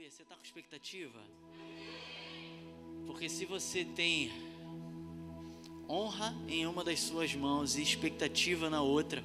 Aleluia. 0.00 0.10
Você 0.16 0.22
está 0.22 0.34
com 0.34 0.42
expectativa? 0.42 1.20
Porque 3.06 3.28
se 3.28 3.44
você 3.44 3.84
tem 3.84 4.32
honra 5.86 6.34
em 6.48 6.66
uma 6.66 6.82
das 6.82 7.00
suas 7.00 7.34
mãos 7.34 7.76
e 7.76 7.82
expectativa 7.82 8.70
na 8.70 8.80
outra, 8.80 9.22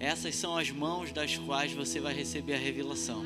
essas 0.00 0.34
são 0.34 0.56
as 0.56 0.70
mãos 0.70 1.12
das 1.12 1.36
quais 1.36 1.72
você 1.72 2.00
vai 2.00 2.14
receber 2.14 2.54
a 2.54 2.58
revelação. 2.58 3.22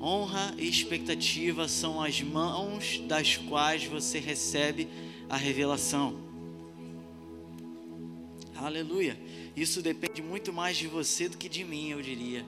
Honra 0.00 0.54
e 0.58 0.68
expectativa 0.68 1.66
são 1.66 2.00
as 2.00 2.22
mãos 2.22 3.00
das 3.00 3.36
quais 3.36 3.84
você 3.84 4.20
recebe 4.20 4.86
a 5.28 5.36
revelação. 5.36 6.20
Aleluia. 8.54 9.18
Isso 9.56 9.82
depende 9.82 10.22
muito 10.22 10.52
mais 10.52 10.76
de 10.76 10.86
você 10.86 11.28
do 11.28 11.36
que 11.36 11.48
de 11.48 11.64
mim, 11.64 11.90
eu 11.90 12.00
diria. 12.00 12.46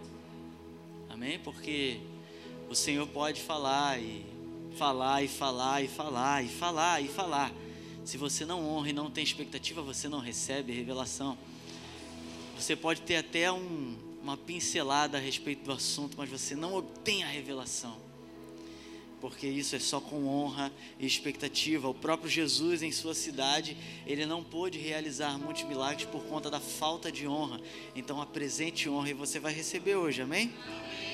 Amém? 1.09 1.41
Porque 1.41 2.01
o 2.69 2.75
Senhor 2.75 3.07
pode 3.07 3.41
falar 3.41 3.99
e 3.99 4.25
falar 4.77 5.23
e 5.23 5.29
falar 5.29 5.83
e 5.83 5.89
falar 5.89 6.45
e 6.45 6.49
falar 6.49 7.03
e 7.03 7.09
falar. 7.09 7.53
Se 8.05 8.17
você 8.17 8.45
não 8.45 8.67
honra 8.67 8.91
e 8.91 8.93
não 8.93 9.11
tem 9.11 9.25
expectativa, 9.25 9.83
você 9.83 10.09
não 10.09 10.19
recebe 10.19 10.73
revelação. 10.73 11.37
Você 12.59 12.77
pode 12.77 13.03
ter 13.03 13.17
até 13.17 13.51
um, 13.51 13.97
uma 14.23 14.37
pincelada 14.37 15.19
a 15.19 15.21
respeito 15.21 15.65
do 15.65 15.73
assunto, 15.73 16.17
mas 16.19 16.29
você 16.29 16.55
não 16.55 16.75
obtém 16.75 17.25
a 17.25 17.29
revelação. 17.29 17.97
Porque 19.21 19.47
isso 19.49 19.75
é 19.75 19.81
só 19.81 20.01
com 20.01 20.27
honra 20.27 20.73
e 20.99 21.07
expectativa. 21.07 21.89
O 21.89 21.95
próprio 21.95 22.31
Jesus, 22.31 22.83
em 22.83 22.93
sua 22.93 23.15
cidade, 23.15 23.77
ele 24.07 24.25
não 24.27 24.45
pôde 24.45 24.79
realizar 24.79 25.37
muitos 25.39 25.65
milagres 25.65 26.09
por 26.09 26.23
conta 26.25 26.49
da 26.49 26.61
falta 26.61 27.11
de 27.11 27.27
honra. 27.27 27.61
Então, 27.97 28.23
apresente 28.23 28.89
honra 28.89 29.11
e 29.11 29.15
você 29.15 29.41
vai 29.41 29.53
receber 29.53 29.97
hoje, 29.97 30.23
amém? 30.23 30.53
amém. 30.65 31.08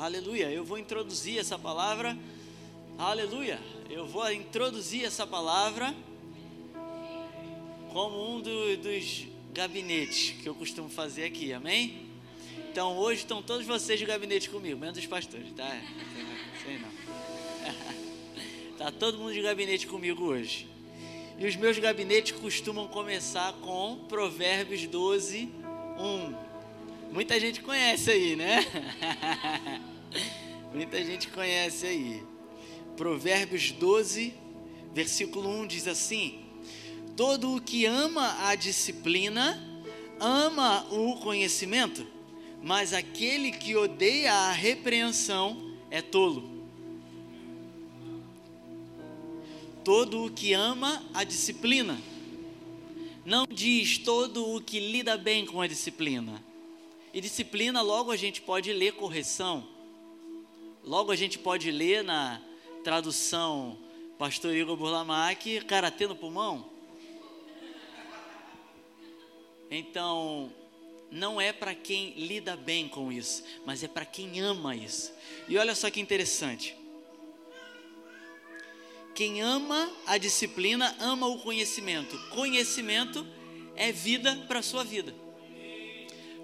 Aleluia. 0.00 0.50
Eu 0.50 0.64
vou 0.64 0.78
introduzir 0.78 1.38
essa 1.38 1.58
palavra. 1.58 2.16
Aleluia 2.98 3.60
eu 3.90 4.06
vou 4.06 4.30
introduzir 4.32 5.04
essa 5.04 5.26
palavra 5.26 5.92
como 7.92 8.36
um 8.36 8.40
do, 8.40 8.76
dos 8.76 9.26
gabinetes 9.52 10.36
que 10.40 10.48
eu 10.48 10.54
costumo 10.54 10.88
fazer 10.88 11.24
aqui, 11.24 11.52
amém? 11.52 12.06
Então 12.70 12.96
hoje 12.96 13.22
estão 13.22 13.42
todos 13.42 13.66
vocês 13.66 13.98
de 13.98 14.06
gabinete 14.06 14.48
comigo, 14.48 14.78
menos 14.78 14.96
os 14.96 15.06
pastores, 15.06 15.52
tá? 15.56 15.68
Sei 16.64 16.78
não. 16.78 16.88
Tá 18.78 18.90
todo 18.90 19.18
mundo 19.18 19.34
de 19.34 19.42
gabinete 19.42 19.86
comigo 19.86 20.24
hoje. 20.24 20.66
E 21.36 21.46
os 21.46 21.54
meus 21.56 21.78
gabinetes 21.78 22.32
costumam 22.38 22.88
começar 22.88 23.52
com 23.54 24.06
Provérbios 24.08 24.86
12, 24.86 25.50
1. 25.98 26.49
Muita 27.12 27.40
gente 27.40 27.60
conhece 27.60 28.08
aí, 28.08 28.36
né? 28.36 28.64
Muita 30.72 31.04
gente 31.04 31.26
conhece 31.26 31.84
aí. 31.84 32.22
Provérbios 32.96 33.72
12, 33.72 34.32
versículo 34.94 35.48
1 35.48 35.66
diz 35.66 35.88
assim: 35.88 36.38
Todo 37.16 37.56
o 37.56 37.60
que 37.60 37.84
ama 37.84 38.46
a 38.46 38.54
disciplina, 38.54 39.60
ama 40.20 40.86
o 40.92 41.16
conhecimento, 41.16 42.06
mas 42.62 42.92
aquele 42.92 43.50
que 43.50 43.74
odeia 43.74 44.32
a 44.32 44.52
repreensão 44.52 45.76
é 45.90 46.00
tolo. 46.00 46.48
Todo 49.82 50.26
o 50.26 50.30
que 50.30 50.52
ama 50.52 51.04
a 51.12 51.24
disciplina, 51.24 52.00
não 53.24 53.46
diz 53.50 53.98
todo 53.98 54.54
o 54.54 54.60
que 54.60 54.78
lida 54.78 55.16
bem 55.16 55.44
com 55.44 55.60
a 55.60 55.66
disciplina. 55.66 56.49
E 57.12 57.20
disciplina, 57.20 57.82
logo 57.82 58.10
a 58.10 58.16
gente 58.16 58.40
pode 58.40 58.72
ler 58.72 58.92
correção, 58.92 59.66
logo 60.84 61.10
a 61.10 61.16
gente 61.16 61.38
pode 61.38 61.70
ler 61.70 62.04
na 62.04 62.40
tradução 62.84 63.76
pastor 64.20 64.54
Igor 64.54 64.76
Burlamac, 64.76 65.62
karatê 65.62 66.06
no 66.06 66.14
pulmão. 66.14 66.70
Então, 69.70 70.52
não 71.10 71.40
é 71.40 71.52
para 71.52 71.74
quem 71.74 72.10
lida 72.10 72.54
bem 72.56 72.88
com 72.88 73.10
isso, 73.10 73.42
mas 73.64 73.82
é 73.82 73.88
para 73.88 74.04
quem 74.04 74.40
ama 74.40 74.76
isso. 74.76 75.12
E 75.48 75.56
olha 75.56 75.74
só 75.74 75.90
que 75.90 76.00
interessante. 76.00 76.76
Quem 79.14 79.40
ama 79.40 79.90
a 80.06 80.18
disciplina, 80.18 80.94
ama 81.00 81.26
o 81.26 81.38
conhecimento. 81.40 82.16
Conhecimento 82.30 83.26
é 83.74 83.90
vida 83.90 84.36
para 84.46 84.60
a 84.60 84.62
sua 84.62 84.84
vida. 84.84 85.14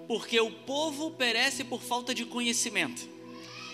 Porque 0.07 0.39
o 0.39 0.51
povo 0.51 1.11
perece 1.11 1.63
por 1.63 1.81
falta 1.81 2.13
de 2.13 2.25
conhecimento. 2.25 3.07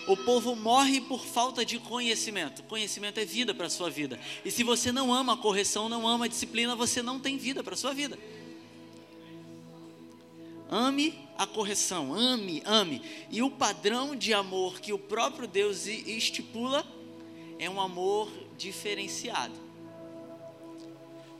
O 0.06 0.16
povo 0.16 0.54
morre 0.54 1.00
por 1.00 1.24
falta 1.24 1.64
de 1.64 1.78
conhecimento. 1.78 2.62
Conhecimento 2.64 3.18
é 3.18 3.24
vida 3.24 3.54
para 3.54 3.66
a 3.66 3.70
sua 3.70 3.88
vida. 3.88 4.20
E 4.44 4.50
se 4.50 4.62
você 4.62 4.92
não 4.92 5.14
ama 5.14 5.34
a 5.34 5.36
correção, 5.36 5.88
não 5.88 6.06
ama 6.06 6.26
a 6.26 6.28
disciplina, 6.28 6.76
você 6.76 7.02
não 7.02 7.18
tem 7.18 7.38
vida 7.38 7.62
para 7.62 7.74
a 7.74 7.76
sua 7.76 7.94
vida. 7.94 8.18
Ame 10.68 11.14
a 11.38 11.46
correção, 11.46 12.12
ame, 12.12 12.62
ame. 12.66 13.00
E 13.30 13.42
o 13.42 13.50
padrão 13.50 14.14
de 14.14 14.34
amor 14.34 14.80
que 14.80 14.92
o 14.92 14.98
próprio 14.98 15.48
Deus 15.48 15.86
estipula 15.86 16.86
é 17.58 17.70
um 17.70 17.80
amor 17.80 18.30
diferenciado. 18.58 19.63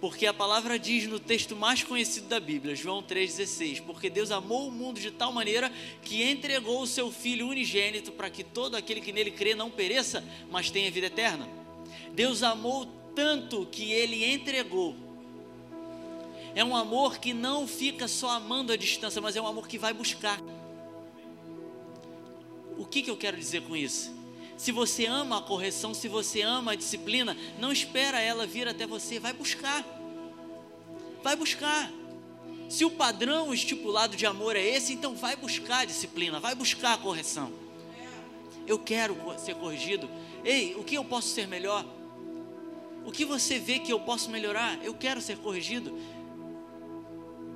Porque 0.05 0.27
a 0.27 0.35
palavra 0.35 0.79
diz 0.79 1.07
no 1.07 1.19
texto 1.19 1.57
mais 1.57 1.83
conhecido 1.83 2.29
da 2.29 2.39
Bíblia, 2.39 2.77
João 2.77 3.03
3,16: 3.03 3.81
Porque 3.87 4.11
Deus 4.11 4.31
amou 4.31 4.69
o 4.69 4.71
mundo 4.71 5.01
de 5.01 5.11
tal 5.11 5.33
maneira 5.33 5.73
que 6.03 6.23
entregou 6.23 6.83
o 6.83 6.87
seu 6.87 7.11
Filho 7.11 7.49
unigênito 7.49 8.13
para 8.13 8.29
que 8.29 8.45
todo 8.45 8.75
aquele 8.75 9.01
que 9.01 9.15
nele 9.15 9.31
crê 9.31 9.55
não 9.55 9.71
pereça, 9.71 10.23
mas 10.51 10.71
tenha 10.71 10.91
vida 10.91 11.07
eterna. 11.07 11.49
Deus 12.13 12.43
amou 12.43 12.87
tanto 13.15 13.65
que 13.73 13.93
ele 13.93 14.31
entregou. 14.31 14.95
É 16.55 16.63
um 16.63 16.77
amor 16.77 17.17
que 17.17 17.33
não 17.33 17.67
fica 17.67 18.07
só 18.07 18.29
amando 18.29 18.75
a 18.75 18.77
distância, 18.77 19.23
mas 19.23 19.37
é 19.37 19.41
um 19.41 19.47
amor 19.47 19.67
que 19.67 19.79
vai 19.79 19.95
buscar. 19.95 20.39
O 22.77 22.85
que, 22.85 23.01
que 23.01 23.11
eu 23.11 23.17
quero 23.17 23.39
dizer 23.39 23.63
com 23.63 23.75
isso? 23.75 24.13
Se 24.57 24.71
você 24.71 25.07
ama 25.07 25.39
a 25.39 25.43
correção, 25.43 25.93
se 25.93 26.09
você 26.09 26.43
ama 26.43 26.73
a 26.73 26.77
disciplina, 26.77 27.37
não 27.59 27.73
espera 27.73 28.21
ela 28.21 28.47
vir 28.47 28.69
até 28.69 28.87
você, 28.87 29.19
vai 29.19 29.33
buscar. 29.33 29.85
Vai 31.23 31.37
buscar. 31.37 31.91
Se 32.69 32.85
o 32.85 32.91
padrão 32.91 33.53
estipulado 33.53 34.17
de 34.17 34.27
amor 34.27 34.57
é 34.57 34.65
esse, 34.65 34.93
então 34.93 35.15
vai 35.15 35.37
buscar 35.37 35.81
a 35.81 35.85
disciplina, 35.85 36.41
vai 36.41 36.55
buscar 36.55 36.95
a 36.95 36.99
correção. 36.99 37.53
Eu 38.67 38.79
quero 38.79 39.17
ser 39.39 39.55
corrigido. 39.57 40.09
Ei, 40.45 40.75
o 40.77 40.85
que 40.85 40.95
eu 40.95 41.05
posso 41.05 41.29
ser 41.29 41.47
melhor? 41.47 41.85
O 43.05 43.13
que 43.13 43.25
você 43.25 43.59
vê 43.59 43.79
que 43.79 43.93
eu 43.93 44.01
posso 44.01 44.31
melhorar? 44.31 44.83
Eu 44.83 44.95
quero 44.95 45.21
ser 45.21 45.37
corrigido. 45.39 45.99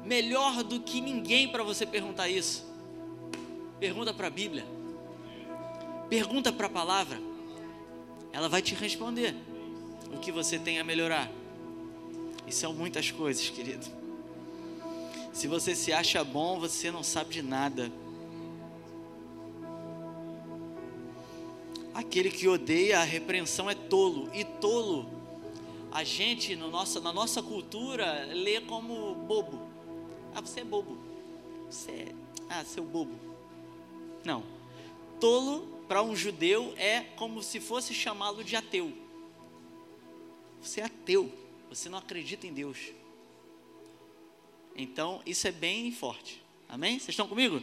Melhor 0.04 0.62
do 0.62 0.80
que 0.80 1.00
ninguém 1.00 1.48
para 1.48 1.62
você 1.62 1.86
perguntar 1.86 2.28
isso. 2.28 2.66
Pergunta 3.80 4.12
para 4.12 4.26
a 4.26 4.30
Bíblia. 4.30 4.77
Pergunta 6.08 6.50
para 6.50 6.66
a 6.66 6.70
palavra, 6.70 7.20
ela 8.32 8.48
vai 8.48 8.62
te 8.62 8.74
responder 8.74 9.34
o 10.12 10.18
que 10.18 10.32
você 10.32 10.58
tem 10.58 10.78
a 10.78 10.84
melhorar. 10.84 11.30
E 12.46 12.52
são 12.52 12.72
muitas 12.72 13.10
coisas, 13.10 13.48
querido. 13.50 13.86
Se 15.34 15.46
você 15.46 15.76
se 15.76 15.92
acha 15.92 16.24
bom, 16.24 16.58
você 16.58 16.90
não 16.90 17.02
sabe 17.02 17.34
de 17.34 17.42
nada. 17.42 17.92
Aquele 21.92 22.30
que 22.30 22.48
odeia 22.48 23.00
a 23.00 23.04
repreensão 23.04 23.68
é 23.68 23.74
tolo. 23.74 24.30
E 24.32 24.44
tolo, 24.44 25.06
a 25.92 26.02
gente 26.04 26.56
no 26.56 26.70
nossa, 26.70 27.00
na 27.00 27.12
nossa 27.12 27.42
cultura 27.42 28.26
lê 28.32 28.62
como 28.62 29.14
bobo. 29.14 29.60
Ah, 30.34 30.40
você 30.40 30.60
é 30.60 30.64
bobo. 30.64 30.96
Você 31.68 31.90
é. 31.90 32.14
Ah, 32.48 32.64
seu 32.64 32.82
bobo. 32.82 33.12
Não. 34.24 34.42
Tolo 35.20 35.77
para 35.88 36.02
um 36.02 36.14
judeu 36.14 36.74
é 36.76 37.00
como 37.16 37.42
se 37.42 37.58
fosse 37.58 37.94
chamá-lo 37.94 38.44
de 38.44 38.54
ateu. 38.54 38.92
Você 40.60 40.82
é 40.82 40.84
ateu, 40.84 41.32
você 41.70 41.88
não 41.88 41.98
acredita 41.98 42.46
em 42.46 42.52
Deus. 42.52 42.78
Então, 44.76 45.22
isso 45.24 45.48
é 45.48 45.50
bem 45.50 45.90
forte. 45.90 46.42
Amém? 46.68 46.98
Vocês 46.98 47.10
estão 47.10 47.26
comigo? 47.26 47.62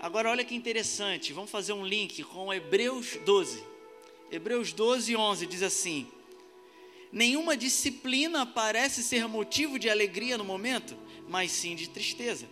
Agora, 0.00 0.30
olha 0.30 0.44
que 0.44 0.54
interessante. 0.54 1.32
Vamos 1.32 1.50
fazer 1.50 1.72
um 1.72 1.84
link 1.84 2.22
com 2.22 2.54
Hebreus 2.54 3.16
12. 3.26 3.64
Hebreus 4.30 4.72
12, 4.72 5.16
11 5.16 5.46
diz 5.46 5.62
assim: 5.62 6.06
Nenhuma 7.10 7.56
disciplina 7.56 8.46
parece 8.46 9.02
ser 9.02 9.26
motivo 9.28 9.78
de 9.78 9.90
alegria 9.90 10.38
no 10.38 10.44
momento, 10.44 10.96
mas 11.28 11.50
sim 11.50 11.74
de 11.74 11.88
tristeza. 11.88 12.46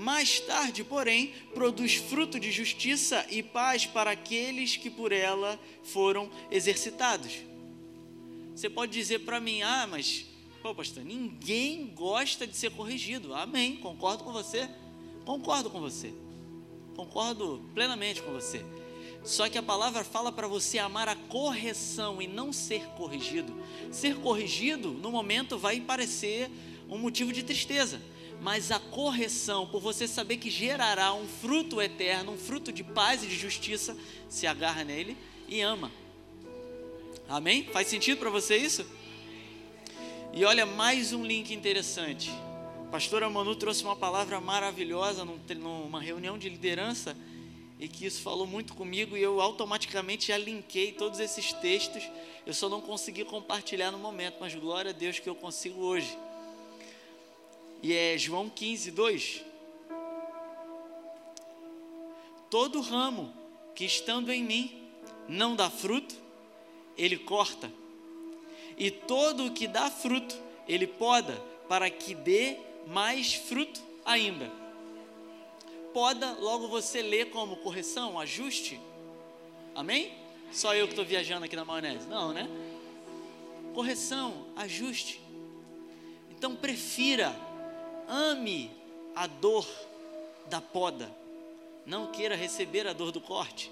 Mais 0.00 0.40
tarde, 0.40 0.82
porém, 0.82 1.34
produz 1.52 1.96
fruto 1.96 2.40
de 2.40 2.50
justiça 2.50 3.22
e 3.28 3.42
paz 3.42 3.84
para 3.84 4.12
aqueles 4.12 4.74
que 4.74 4.88
por 4.88 5.12
ela 5.12 5.60
foram 5.82 6.30
exercitados. 6.50 7.34
Você 8.56 8.70
pode 8.70 8.92
dizer 8.92 9.18
para 9.26 9.38
mim, 9.38 9.60
ah, 9.60 9.86
mas, 9.86 10.24
pô, 10.62 10.74
pastor, 10.74 11.04
ninguém 11.04 11.88
gosta 11.94 12.46
de 12.46 12.56
ser 12.56 12.70
corrigido. 12.70 13.34
Amém, 13.34 13.76
concordo 13.76 14.24
com 14.24 14.32
você. 14.32 14.70
Concordo 15.26 15.68
com 15.68 15.78
você. 15.78 16.14
concordo 16.96 17.62
plenamente 17.74 18.22
com 18.22 18.32
você. 18.32 18.64
Só 19.22 19.50
que 19.50 19.58
a 19.58 19.62
palavra 19.62 20.02
fala 20.02 20.32
para 20.32 20.48
você 20.48 20.78
amar 20.78 21.10
a 21.10 21.14
correção 21.14 22.22
e 22.22 22.26
não 22.26 22.54
ser 22.54 22.86
corrigido. 22.96 23.54
Ser 23.92 24.16
corrigido, 24.16 24.92
no 24.92 25.10
momento, 25.10 25.58
vai 25.58 25.78
parecer 25.78 26.50
um 26.88 26.96
motivo 26.96 27.34
de 27.34 27.42
tristeza, 27.42 28.00
mas 28.40 28.70
a 28.70 28.78
correção, 28.78 29.66
por 29.66 29.80
você 29.80 30.08
saber 30.08 30.38
que 30.38 30.50
gerará 30.50 31.12
um 31.12 31.28
fruto 31.28 31.80
eterno, 31.80 32.32
um 32.32 32.38
fruto 32.38 32.72
de 32.72 32.82
paz 32.82 33.22
e 33.22 33.26
de 33.26 33.36
justiça, 33.36 33.96
se 34.28 34.46
agarra 34.46 34.82
nele 34.82 35.16
e 35.46 35.60
ama. 35.60 35.92
Amém? 37.28 37.64
Faz 37.64 37.88
sentido 37.88 38.18
para 38.18 38.30
você 38.30 38.56
isso? 38.56 38.86
E 40.32 40.44
olha 40.44 40.64
mais 40.64 41.12
um 41.12 41.24
link 41.24 41.52
interessante. 41.52 42.30
A 42.86 42.90
pastora 42.90 43.28
Manu 43.28 43.54
trouxe 43.54 43.84
uma 43.84 43.94
palavra 43.94 44.40
maravilhosa 44.40 45.24
numa 45.24 46.00
reunião 46.00 46.38
de 46.38 46.48
liderança 46.48 47.16
e 47.78 47.88
que 47.88 48.06
isso 48.06 48.22
falou 48.22 48.46
muito 48.46 48.74
comigo 48.74 49.16
e 49.16 49.22
eu 49.22 49.40
automaticamente 49.40 50.28
já 50.28 50.38
linkei 50.38 50.92
todos 50.92 51.20
esses 51.20 51.52
textos. 51.52 52.02
Eu 52.46 52.54
só 52.54 52.68
não 52.68 52.80
consegui 52.80 53.24
compartilhar 53.24 53.90
no 53.90 53.98
momento, 53.98 54.36
mas 54.40 54.54
glória 54.54 54.90
a 54.90 54.94
Deus 54.94 55.18
que 55.18 55.28
eu 55.28 55.34
consigo 55.34 55.80
hoje. 55.82 56.16
E 57.82 57.94
é 57.94 58.16
João 58.18 58.48
15, 58.48 58.90
2. 58.90 59.44
Todo 62.48 62.80
ramo 62.80 63.32
que 63.74 63.84
estando 63.84 64.30
em 64.32 64.42
mim 64.42 64.90
não 65.28 65.54
dá 65.54 65.70
fruto, 65.70 66.14
ele 66.96 67.16
corta 67.16 67.70
e 68.80 68.90
todo 68.90 69.44
o 69.44 69.50
que 69.50 69.68
dá 69.68 69.90
fruto, 69.90 70.34
ele 70.66 70.86
poda, 70.86 71.38
para 71.68 71.90
que 71.90 72.14
dê 72.14 72.56
mais 72.86 73.34
fruto 73.34 73.78
ainda. 74.06 74.50
Poda, 75.92 76.32
logo 76.40 76.66
você 76.66 77.02
lê 77.02 77.26
como 77.26 77.56
correção, 77.56 78.18
ajuste. 78.18 78.80
Amém? 79.74 80.14
Só 80.50 80.74
eu 80.74 80.86
que 80.86 80.94
estou 80.94 81.04
viajando 81.04 81.44
aqui 81.44 81.54
na 81.54 81.62
maionese. 81.62 82.08
Não, 82.08 82.32
né? 82.32 82.48
Correção, 83.74 84.46
ajuste. 84.56 85.20
Então 86.30 86.56
prefira, 86.56 87.38
ame 88.10 88.70
a 89.14 89.26
dor 89.26 89.66
da 90.46 90.60
poda. 90.60 91.10
Não 91.86 92.10
queira 92.10 92.34
receber 92.34 92.86
a 92.86 92.92
dor 92.92 93.12
do 93.12 93.20
corte. 93.20 93.70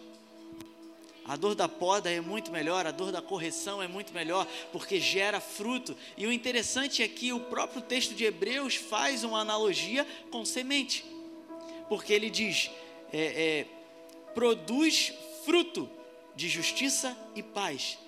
A 1.27 1.37
dor 1.37 1.55
da 1.55 1.69
poda 1.69 2.11
é 2.11 2.23
muito 2.23 2.51
melhor, 2.51 2.87
a 2.87 2.91
dor 2.91 3.13
da 3.13 3.21
correção 3.21 3.83
é 3.83 3.87
muito 3.87 4.15
melhor, 4.15 4.47
porque 4.73 4.99
gera 4.99 5.41
fruto. 5.41 5.95
E 6.17 6.27
o 6.27 6.33
interessante 6.33 7.03
é 7.03 7.09
que 7.09 7.35
o 7.35 7.41
próprio 7.41 7.83
texto 7.83 8.15
de 8.15 8.25
Hebreus 8.25 8.77
faz 8.77 9.25
uma 9.25 9.41
analogia 9.41 10.07
com 10.31 10.43
semente, 10.47 11.05
porque 11.87 12.15
ele 12.15 12.31
diz: 12.31 12.71
é, 13.13 13.21
é, 13.21 13.67
produz 14.33 15.13
fruto 15.45 15.91
de 16.35 16.49
justiça 16.49 17.15
e 17.35 17.43
paz. 17.43 17.99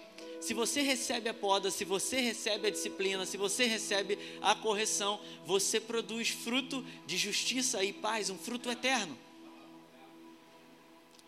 Se 0.41 0.55
você 0.55 0.81
recebe 0.81 1.29
a 1.29 1.35
poda, 1.35 1.71
se 1.71 1.85
você 1.85 2.19
recebe 2.21 2.69
a 2.69 2.71
disciplina, 2.71 3.27
se 3.27 3.37
você 3.37 3.67
recebe 3.67 4.19
a 4.41 4.55
correção, 4.55 5.21
você 5.45 5.79
produz 5.79 6.31
fruto 6.31 6.83
de 7.07 7.19
justiça 7.19 7.85
e 7.85 7.93
paz, 7.93 8.31
um 8.31 8.39
fruto 8.39 8.71
eterno. 8.71 9.17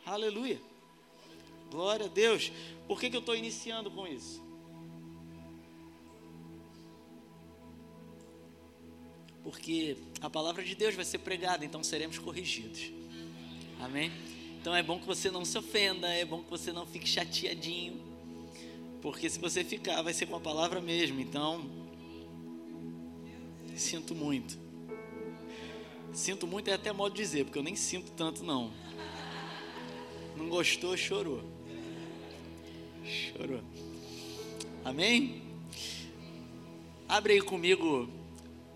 Aleluia. 0.06 0.61
Glória 1.70 2.06
a 2.06 2.09
Deus. 2.09 2.50
Por 2.88 2.99
que, 2.99 3.11
que 3.11 3.17
eu 3.17 3.20
estou 3.20 3.37
iniciando 3.37 3.91
com 3.91 4.06
isso? 4.06 4.43
Porque 9.43 9.97
a 10.20 10.31
palavra 10.31 10.62
de 10.62 10.75
Deus 10.75 10.94
vai 10.94 11.05
ser 11.05 11.19
pregada, 11.19 11.64
então 11.64 11.85
seremos 11.85 12.19
corrigidos. 12.19 12.91
Amém? 13.79 14.11
Então 14.61 14.75
é 14.75 14.82
bom 14.82 14.99
que 14.99 15.06
você 15.06 15.31
não 15.31 15.44
se 15.44 15.59
ofenda, 15.59 16.09
é 16.09 16.25
bom 16.25 16.43
que 16.43 16.49
você 16.49 16.73
não 16.73 16.87
fique 16.87 17.09
chateadinho. 17.09 18.12
Porque 19.02 19.28
se 19.28 19.40
você 19.40 19.64
ficar, 19.64 20.00
vai 20.00 20.14
ser 20.14 20.26
com 20.26 20.37
a 20.37 20.40
palavra 20.40 20.81
mesmo. 20.81 21.20
Então, 21.20 21.69
sinto 23.75 24.14
muito. 24.14 24.56
Sinto 26.12 26.46
muito 26.46 26.69
é 26.69 26.75
até 26.75 26.93
modo 26.93 27.16
de 27.16 27.20
dizer, 27.20 27.44
porque 27.44 27.58
eu 27.58 27.64
nem 27.64 27.75
sinto 27.75 28.12
tanto 28.12 28.44
não. 28.44 28.72
Não 30.37 30.49
gostou, 30.49 30.96
chorou. 30.96 31.43
Chorou. 33.04 33.60
Amém? 34.84 35.43
Abre 37.08 37.32
aí 37.34 37.40
comigo 37.40 38.08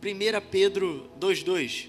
1 0.03 0.51
Pedro 0.51 1.09
2,2. 1.21 1.89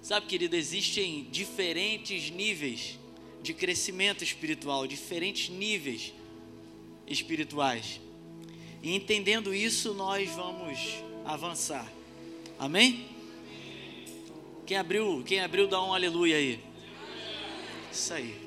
Sabe, 0.00 0.26
querido, 0.26 0.56
existem 0.56 1.24
diferentes 1.30 2.30
níveis 2.30 2.98
de 3.42 3.52
crescimento 3.52 4.24
espiritual, 4.24 4.86
diferentes 4.86 5.50
níveis 5.50 6.14
espirituais. 7.06 8.00
E 8.82 8.94
entendendo 8.94 9.54
isso, 9.54 9.94
nós 9.94 10.30
vamos 10.30 10.78
avançar. 11.24 11.90
Amém? 12.58 13.06
Quem 14.64 14.76
abriu, 14.76 15.22
quem 15.26 15.40
abriu, 15.40 15.66
dá 15.66 15.82
um 15.82 15.94
aleluia 15.94 16.36
aí. 16.36 16.60
Isso 17.92 18.12
aí. 18.12 18.46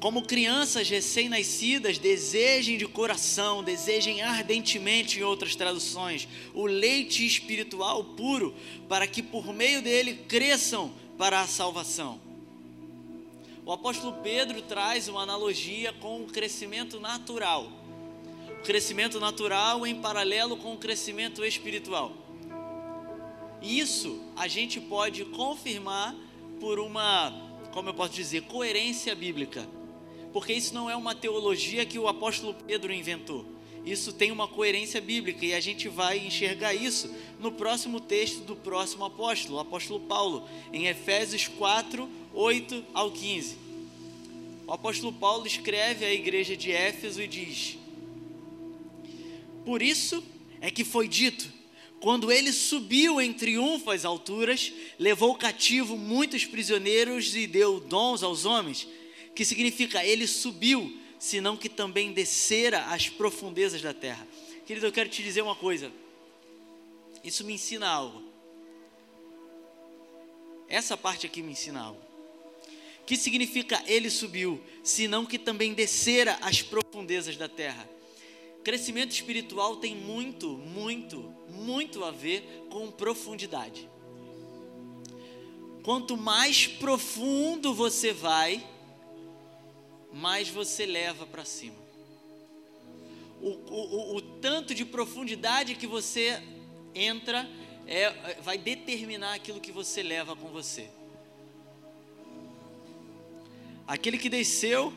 Como 0.00 0.22
crianças 0.22 0.88
recém-nascidas, 0.88 1.98
desejem 1.98 2.78
de 2.78 2.86
coração, 2.86 3.62
desejem 3.62 4.22
ardentemente, 4.22 5.18
em 5.18 5.22
outras 5.22 5.54
traduções, 5.54 6.26
o 6.54 6.64
leite 6.64 7.26
espiritual 7.26 8.02
puro, 8.02 8.54
para 8.88 9.06
que 9.06 9.22
por 9.22 9.52
meio 9.52 9.82
dele 9.82 10.14
cresçam 10.26 10.90
para 11.18 11.42
a 11.42 11.46
salvação. 11.46 12.29
O 13.64 13.72
apóstolo 13.72 14.14
Pedro 14.22 14.62
traz 14.62 15.08
uma 15.08 15.22
analogia 15.22 15.92
com 15.92 16.22
o 16.22 16.26
crescimento 16.26 16.98
natural. 16.98 17.70
O 18.58 18.62
crescimento 18.62 19.20
natural 19.20 19.86
em 19.86 20.00
paralelo 20.00 20.56
com 20.56 20.74
o 20.74 20.78
crescimento 20.78 21.44
espiritual. 21.44 22.12
Isso 23.62 24.22
a 24.36 24.48
gente 24.48 24.80
pode 24.80 25.24
confirmar 25.26 26.14
por 26.58 26.78
uma, 26.78 27.32
como 27.72 27.88
eu 27.88 27.94
posso 27.94 28.12
dizer, 28.12 28.42
coerência 28.42 29.14
bíblica 29.14 29.66
porque 30.32 30.52
isso 30.52 30.74
não 30.74 30.88
é 30.88 30.96
uma 30.96 31.14
teologia 31.14 31.84
que 31.84 31.98
o 31.98 32.08
apóstolo 32.08 32.54
Pedro 32.66 32.92
inventou. 32.92 33.44
Isso 33.84 34.12
tem 34.12 34.30
uma 34.30 34.46
coerência 34.46 35.00
bíblica 35.00 35.44
e 35.44 35.54
a 35.54 35.60
gente 35.60 35.88
vai 35.88 36.18
enxergar 36.18 36.74
isso 36.74 37.10
no 37.38 37.52
próximo 37.52 37.98
texto 37.98 38.40
do 38.40 38.54
próximo 38.54 39.04
apóstolo, 39.04 39.56
o 39.56 39.60
apóstolo 39.60 40.00
Paulo, 40.00 40.48
em 40.72 40.86
Efésios 40.86 41.48
4, 41.48 42.08
8 42.34 42.84
ao 42.92 43.10
15. 43.10 43.56
O 44.66 44.72
apóstolo 44.72 45.12
Paulo 45.12 45.46
escreve 45.46 46.04
à 46.04 46.12
igreja 46.12 46.56
de 46.56 46.70
Éfeso 46.70 47.22
e 47.22 47.26
diz: 47.26 47.78
Por 49.64 49.82
isso 49.82 50.22
é 50.60 50.70
que 50.70 50.84
foi 50.84 51.08
dito, 51.08 51.50
quando 52.00 52.30
ele 52.30 52.52
subiu 52.52 53.20
em 53.20 53.32
triunfo 53.32 53.90
às 53.90 54.04
alturas, 54.04 54.72
levou 54.98 55.34
cativo 55.34 55.96
muitos 55.96 56.44
prisioneiros 56.44 57.34
e 57.34 57.46
deu 57.46 57.80
dons 57.80 58.22
aos 58.22 58.44
homens 58.44 58.86
que 59.34 59.44
significa 59.44 60.04
ele 60.04 60.26
subiu, 60.26 60.99
senão 61.20 61.54
que 61.54 61.68
também 61.68 62.14
descera 62.14 62.86
às 62.86 63.10
profundezas 63.10 63.82
da 63.82 63.92
terra. 63.92 64.26
Querido, 64.64 64.86
eu 64.86 64.92
quero 64.92 65.10
te 65.10 65.22
dizer 65.22 65.42
uma 65.42 65.54
coisa. 65.54 65.92
Isso 67.22 67.44
me 67.44 67.52
ensina 67.52 67.86
algo. 67.86 68.22
Essa 70.66 70.96
parte 70.96 71.26
aqui 71.26 71.42
me 71.42 71.52
ensina 71.52 71.82
algo. 71.82 72.00
Que 73.04 73.18
significa 73.18 73.82
ele 73.86 74.08
subiu, 74.08 74.62
senão 74.82 75.26
que 75.26 75.38
também 75.38 75.74
descera 75.74 76.38
às 76.40 76.62
profundezas 76.62 77.36
da 77.36 77.48
terra. 77.48 77.86
Crescimento 78.64 79.10
espiritual 79.10 79.76
tem 79.76 79.94
muito, 79.94 80.48
muito, 80.48 81.34
muito 81.50 82.02
a 82.02 82.10
ver 82.10 82.66
com 82.70 82.90
profundidade. 82.90 83.90
Quanto 85.82 86.16
mais 86.16 86.66
profundo 86.66 87.74
você 87.74 88.10
vai, 88.12 88.66
mais 90.12 90.48
você 90.48 90.86
leva 90.86 91.26
para 91.26 91.44
cima. 91.44 91.76
O, 93.40 93.48
o, 93.48 94.16
o, 94.16 94.20
tanto 94.20 94.74
de 94.74 94.84
profundidade 94.84 95.74
que 95.74 95.86
você 95.86 96.42
entra 96.94 97.48
é, 97.86 98.36
vai 98.42 98.58
determinar 98.58 99.34
aquilo 99.34 99.60
que 99.60 99.72
você 99.72 100.02
leva 100.02 100.36
com 100.36 100.48
você. 100.48 100.90
Aquele 103.86 104.18
que 104.18 104.28
desceu, 104.28 104.92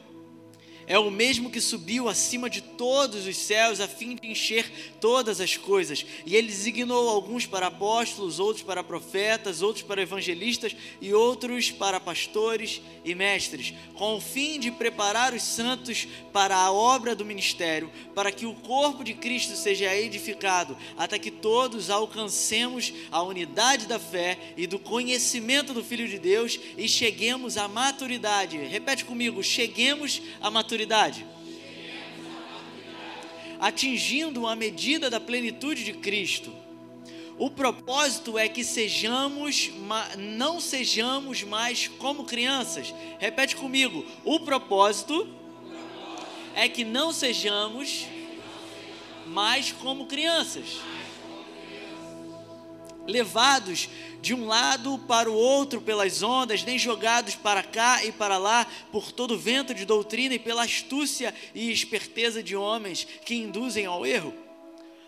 é 0.86 1.00
o 1.00 1.10
mesmo 1.10 1.50
que 1.50 1.62
subiu 1.62 2.10
acima 2.10 2.50
de 2.50 2.62
todos 2.62 3.26
os 3.26 3.38
céus 3.38 3.80
a 3.80 3.88
fim 3.88 4.16
de 4.16 4.28
encher 4.28 4.70
todas 5.00 5.40
as 5.40 5.56
coisas. 5.56 6.06
E 6.26 6.36
ele 6.36 6.48
designou 6.48 7.10
alguns 7.10 7.46
para 7.46 7.68
apóstolos, 7.68 8.40
outros 8.40 8.64
para 8.64 8.84
profetas, 8.84 9.62
outros 9.62 9.84
para 9.84 10.02
evangelistas 10.02 10.76
e 11.02 11.14
outros 11.14 11.72
para 11.72 12.00
pastores 12.00 12.82
e 13.06 13.14
mestres, 13.16 13.74
com 13.96 14.16
o 14.16 14.22
fim 14.22 14.60
de 14.60 14.72
preparar 14.72 15.34
os 15.34 15.44
santos 15.44 16.08
para 16.32 16.56
a 16.56 16.72
obra 16.72 17.16
do 17.16 17.26
ministério, 17.26 17.92
para 18.16 18.32
que 18.32 18.46
o 18.46 18.54
corpo 18.56 19.04
de 19.04 19.14
Cristo 19.14 19.56
seja 19.56 19.94
edificado, 19.96 20.78
até 20.98 21.20
que 21.20 21.32
todos 21.32 21.90
alcancemos 21.90 22.94
a 23.12 23.22
unidade 23.22 23.88
da 23.88 24.00
fé 24.00 24.38
e 24.56 24.66
do 24.66 24.80
conhecimento 24.80 25.74
do 25.74 25.84
Filho 25.84 26.08
de 26.08 26.18
Deus 26.18 26.60
e 26.78 26.88
cheguemos 26.88 27.58
à 27.58 27.68
maturidade. 27.68 28.58
Repete 28.58 29.06
comigo: 29.06 29.44
cheguemos 29.44 30.22
à 30.42 30.50
maturidade. 30.50 30.73
Atingindo 33.60 34.48
a 34.48 34.56
medida 34.56 35.10
da 35.10 35.20
plenitude 35.20 35.84
de 35.84 35.94
Cristo. 35.94 36.54
O 37.38 37.50
propósito 37.50 38.38
é 38.38 38.48
que 38.48 38.64
sejamos, 38.64 39.72
não 40.18 40.60
sejamos 40.60 41.44
mais 41.44 41.88
como 41.88 42.26
crianças. 42.26 42.94
Repete 43.20 43.56
comigo. 43.56 44.06
O 44.24 44.40
propósito 44.42 45.28
é 46.56 46.70
que 46.70 46.84
não 46.84 47.12
sejamos 47.12 48.06
mais 49.26 49.72
como 49.72 50.06
crianças. 50.06 50.80
Levados 53.06 53.90
de 54.22 54.34
um 54.34 54.46
lado 54.46 54.98
para 55.00 55.30
o 55.30 55.36
outro 55.36 55.82
pelas 55.82 56.24
ondas, 56.24 56.64
nem 56.64 56.80
jogados 56.80 57.36
para 57.36 57.62
cá 57.62 58.04
e 58.06 58.12
para 58.12 58.38
lá 58.38 58.66
por 58.92 59.12
todo 59.12 59.38
vento 59.38 59.74
de 59.74 59.86
doutrina 59.86 60.36
e 60.36 60.40
pela 60.40 60.64
astúcia 60.64 61.34
e 61.54 61.72
esperteza 61.72 62.42
de 62.42 62.56
homens 62.56 63.06
que 63.26 63.36
induzem 63.36 63.86
ao 63.86 64.06
erro 64.06 64.44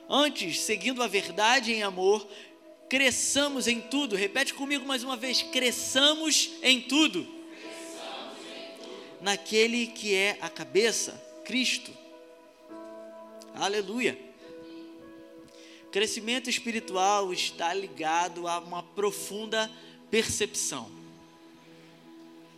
Antes, 0.09 0.61
seguindo 0.61 1.01
a 1.01 1.07
verdade 1.07 1.73
em 1.73 1.81
amor, 1.81 2.27
cresçamos 2.87 3.67
em 3.67 3.81
tudo. 3.81 4.15
Repete 4.15 4.53
comigo 4.53 4.85
mais 4.85 5.03
uma 5.03 5.17
vez: 5.17 5.41
cresçamos 5.41 6.51
em 6.61 6.81
tudo. 6.81 7.23
Cresçamos 7.23 8.37
em 8.55 8.83
tudo. 8.83 9.17
Naquele 9.21 9.87
que 9.87 10.13
é 10.13 10.37
a 10.41 10.49
cabeça, 10.49 11.19
Cristo. 11.43 11.91
Aleluia. 13.55 14.17
Crescimento 15.95 16.49
espiritual 16.49 17.31
está 17.31 17.73
ligado 17.73 18.49
a 18.49 18.59
uma 18.59 18.83
profunda 18.83 19.71
percepção. 20.11 20.91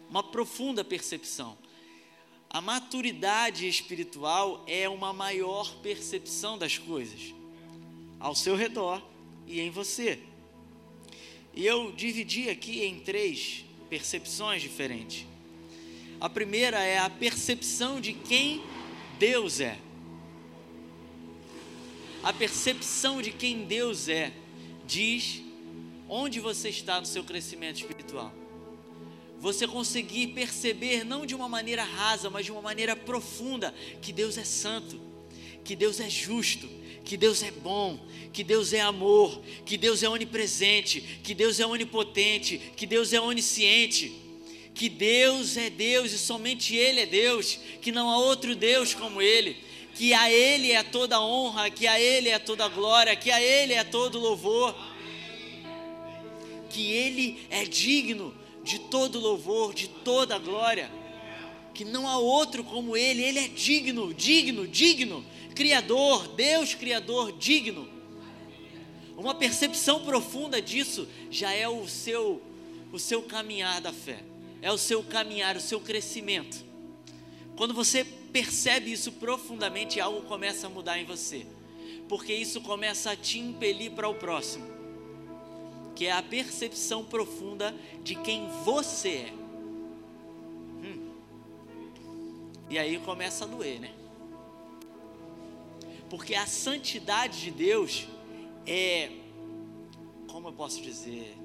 Uma 0.10 0.24
profunda 0.24 0.84
percepção. 0.84 1.56
A 2.50 2.60
maturidade 2.60 3.68
espiritual 3.68 4.64
é 4.66 4.90
uma 4.90 5.14
maior 5.14 5.72
percepção 5.84 6.58
das 6.58 6.80
coisas 6.80 7.32
ao 8.20 8.34
seu 8.34 8.56
redor 8.56 9.04
e 9.46 9.62
em 9.62 9.70
você. 9.70 10.18
E 11.54 11.64
eu 11.64 11.92
dividi 11.92 12.50
aqui 12.50 12.86
em 12.86 13.00
três 13.00 13.64
percepções 13.88 14.64
diferentes. 14.64 15.28
A 16.20 16.28
primeira 16.28 16.82
é 16.82 16.98
a 16.98 17.08
percepção 17.08 18.02
de 18.02 18.14
quem 18.14 18.64
Deus 19.20 19.60
é. 19.60 19.78
A 22.28 22.34
percepção 22.34 23.22
de 23.22 23.32
quem 23.32 23.64
Deus 23.64 24.10
é 24.10 24.34
diz 24.86 25.42
onde 26.10 26.42
você 26.42 26.68
está 26.68 27.00
no 27.00 27.06
seu 27.06 27.24
crescimento 27.24 27.78
espiritual. 27.78 28.34
Você 29.40 29.66
conseguir 29.66 30.28
perceber, 30.34 31.06
não 31.06 31.26
de 31.26 31.34
uma 31.34 31.48
maneira 31.48 31.86
rasa, 31.86 32.30
mas 32.30 32.44
de 32.44 32.52
uma 32.52 32.62
maneira 32.62 32.98
profunda, 32.98 33.74
que 34.02 34.12
Deus 34.12 34.38
é 34.38 34.44
santo, 34.44 35.00
que 35.64 35.74
Deus 35.74 36.02
é 36.02 36.10
justo, 36.10 36.68
que 37.06 37.16
Deus 37.16 37.42
é 37.44 37.50
bom, 37.50 37.98
que 38.34 38.44
Deus 38.44 38.74
é 38.74 38.82
amor, 38.82 39.42
que 39.66 39.78
Deus 39.78 40.04
é 40.04 40.10
onipresente, 40.10 41.00
que 41.24 41.34
Deus 41.34 41.62
é 41.62 41.66
onipotente, 41.66 42.58
que 42.76 42.86
Deus 42.86 43.14
é 43.14 43.22
onisciente, 43.22 44.14
que 44.76 44.90
Deus 44.90 45.56
é 45.56 45.70
Deus 45.70 46.12
e 46.12 46.18
somente 46.18 46.76
Ele 46.76 47.00
é 47.00 47.06
Deus, 47.06 47.58
que 47.82 47.90
não 47.90 48.10
há 48.10 48.18
outro 48.18 48.54
Deus 48.54 48.94
como 48.94 49.22
Ele, 49.22 49.66
que 49.98 50.14
a 50.14 50.32
Ele 50.32 50.72
é 50.72 50.84
toda 50.84 51.20
honra, 51.20 51.70
que 51.70 51.88
a 51.88 52.00
Ele 52.00 52.30
é 52.30 52.38
toda 52.38 52.68
glória, 52.68 53.16
que 53.16 53.32
a 53.32 53.42
Ele 53.42 53.74
é 53.74 53.84
todo 53.84 54.20
louvor, 54.20 54.76
que 56.70 56.92
Ele 56.92 57.40
é 57.50 57.66
digno 57.66 58.34
de 58.64 58.80
todo 58.80 59.20
louvor, 59.20 59.74
de 59.74 59.88
toda 59.88 60.38
glória, 60.38 60.92
que 61.74 61.84
não 61.84 62.08
há 62.08 62.18
outro 62.18 62.64
como 62.64 62.96
Ele, 62.96 63.24
Ele 63.24 63.40
é 63.40 63.48
digno, 63.48 64.14
digno, 64.14 64.68
digno 64.68 65.26
Criador, 65.56 66.28
Deus 66.28 66.76
Criador 66.76 67.32
digno. 67.32 67.90
Uma 69.18 69.34
percepção 69.34 70.06
profunda 70.06 70.62
disso 70.62 71.08
já 71.32 71.52
é 71.52 71.68
o 71.68 71.88
seu 71.88 72.40
o 72.94 73.00
seu 73.00 73.24
caminhar 73.24 73.82
da 73.82 73.92
fé. 73.92 74.20
É 74.62 74.72
o 74.72 74.78
seu 74.78 75.04
caminhar, 75.04 75.58
o 75.58 75.60
seu 75.60 75.80
crescimento. 75.80 76.64
Quando 77.56 77.74
você 77.74 78.06
percebe 78.38 78.92
isso 78.92 79.14
profundamente, 79.14 80.00
algo 80.00 80.22
começa 80.28 80.68
a 80.68 80.70
mudar 80.70 81.00
em 81.00 81.06
você. 81.06 81.44
Porque 82.08 82.32
isso 82.32 82.62
começa 82.62 83.10
a 83.10 83.16
te 83.16 83.40
impelir 83.40 83.94
para 83.94 84.08
o 84.08 84.14
próximo. 84.14 84.68
Que 85.96 86.06
é 86.06 86.12
a 86.12 86.22
percepção 86.22 87.04
profunda 87.04 87.74
de 88.04 88.14
quem 88.14 88.48
você 88.64 89.10
é. 89.10 89.34
Hum. 90.84 91.10
E 92.70 92.78
aí 92.78 93.00
começa 93.00 93.44
a 93.44 93.48
doer, 93.48 93.80
né? 93.80 93.92
Porque 96.08 96.36
a 96.36 96.46
santidade 96.46 97.42
de 97.42 97.50
Deus 97.50 98.08
é, 98.68 99.12
como 100.28 100.50
eu 100.50 100.54
posso 100.54 100.80
dizer? 100.80 101.36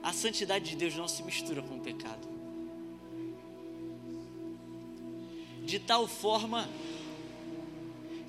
A 0.00 0.12
santidade 0.12 0.70
de 0.70 0.76
Deus 0.76 0.94
não 0.94 1.08
se 1.08 1.24
mistura 1.24 1.60
com 1.60 1.78
o 1.78 1.80
pecado. 1.80 2.31
De 5.64 5.78
tal 5.78 6.06
forma 6.06 6.68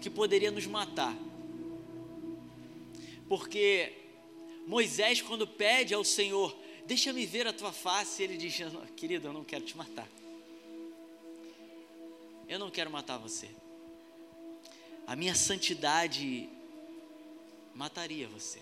que 0.01 0.09
poderia 0.09 0.51
nos 0.51 0.65
matar. 0.65 1.15
Porque 3.27 3.93
Moisés, 4.67 5.21
quando 5.21 5.47
pede 5.47 5.93
ao 5.93 6.03
Senhor, 6.03 6.55
deixa-me 6.85 7.25
ver 7.25 7.47
a 7.47 7.53
tua 7.53 7.71
face, 7.71 8.23
ele 8.23 8.37
diz: 8.37 8.55
Querido, 8.95 9.27
eu 9.27 9.33
não 9.33 9.43
quero 9.43 9.65
te 9.65 9.75
matar. 9.75 10.07
Eu 12.47 12.59
não 12.59 12.69
quero 12.69 12.91
matar 12.91 13.17
você. 13.17 13.49
A 15.07 15.15
minha 15.15 15.35
santidade 15.35 16.49
mataria 17.73 18.27
você. 18.27 18.59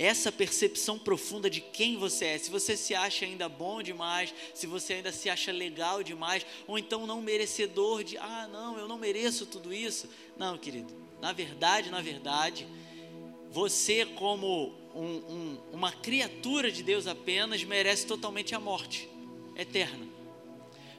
Essa 0.00 0.32
percepção 0.32 0.98
profunda 0.98 1.50
de 1.50 1.60
quem 1.60 1.98
você 1.98 2.24
é, 2.24 2.38
se 2.38 2.50
você 2.50 2.74
se 2.74 2.94
acha 2.94 3.26
ainda 3.26 3.50
bom 3.50 3.82
demais, 3.82 4.32
se 4.54 4.66
você 4.66 4.94
ainda 4.94 5.12
se 5.12 5.28
acha 5.28 5.52
legal 5.52 6.02
demais, 6.02 6.46
ou 6.66 6.78
então 6.78 7.06
não 7.06 7.20
merecedor 7.20 8.02
de, 8.02 8.16
ah, 8.16 8.48
não, 8.50 8.78
eu 8.78 8.88
não 8.88 8.96
mereço 8.96 9.44
tudo 9.44 9.74
isso. 9.74 10.08
Não, 10.38 10.56
querido, 10.56 10.90
na 11.20 11.34
verdade, 11.34 11.90
na 11.90 12.00
verdade, 12.00 12.66
você, 13.50 14.06
como 14.06 14.72
um, 14.94 15.02
um, 15.04 15.58
uma 15.70 15.92
criatura 15.92 16.72
de 16.72 16.82
Deus 16.82 17.06
apenas, 17.06 17.62
merece 17.62 18.06
totalmente 18.06 18.54
a 18.54 18.58
morte 18.58 19.06
eterna. 19.54 20.08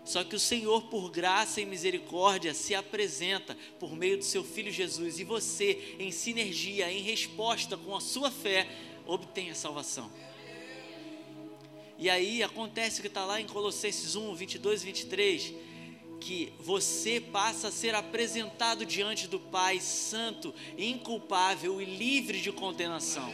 Só 0.05 0.23
que 0.23 0.35
o 0.35 0.39
Senhor, 0.39 0.83
por 0.83 1.09
graça 1.09 1.59
e 1.59 1.65
misericórdia, 1.65 2.53
se 2.53 2.75
apresenta 2.75 3.57
por 3.79 3.95
meio 3.95 4.17
do 4.17 4.23
seu 4.23 4.43
Filho 4.43 4.71
Jesus 4.71 5.19
e 5.19 5.23
você, 5.23 5.95
em 5.99 6.11
sinergia, 6.11 6.91
em 6.91 7.01
resposta 7.01 7.77
com 7.77 7.95
a 7.95 8.01
sua 8.01 8.29
fé, 8.29 8.67
obtém 9.05 9.51
a 9.51 9.55
salvação. 9.55 10.11
E 11.97 12.09
aí 12.09 12.41
acontece 12.41 12.99
o 12.99 13.01
que 13.01 13.07
está 13.07 13.23
lá 13.23 13.39
em 13.39 13.45
Colossenses 13.45 14.15
1, 14.15 14.33
22 14.33 14.81
e 14.81 14.85
23, 14.85 15.53
que 16.19 16.53
você 16.59 17.19
passa 17.19 17.67
a 17.67 17.71
ser 17.71 17.93
apresentado 17.93 18.85
diante 18.85 19.27
do 19.27 19.39
Pai 19.39 19.79
santo, 19.79 20.53
inculpável 20.77 21.81
e 21.81 21.85
livre 21.85 22.41
de 22.41 22.51
condenação. 22.51 23.31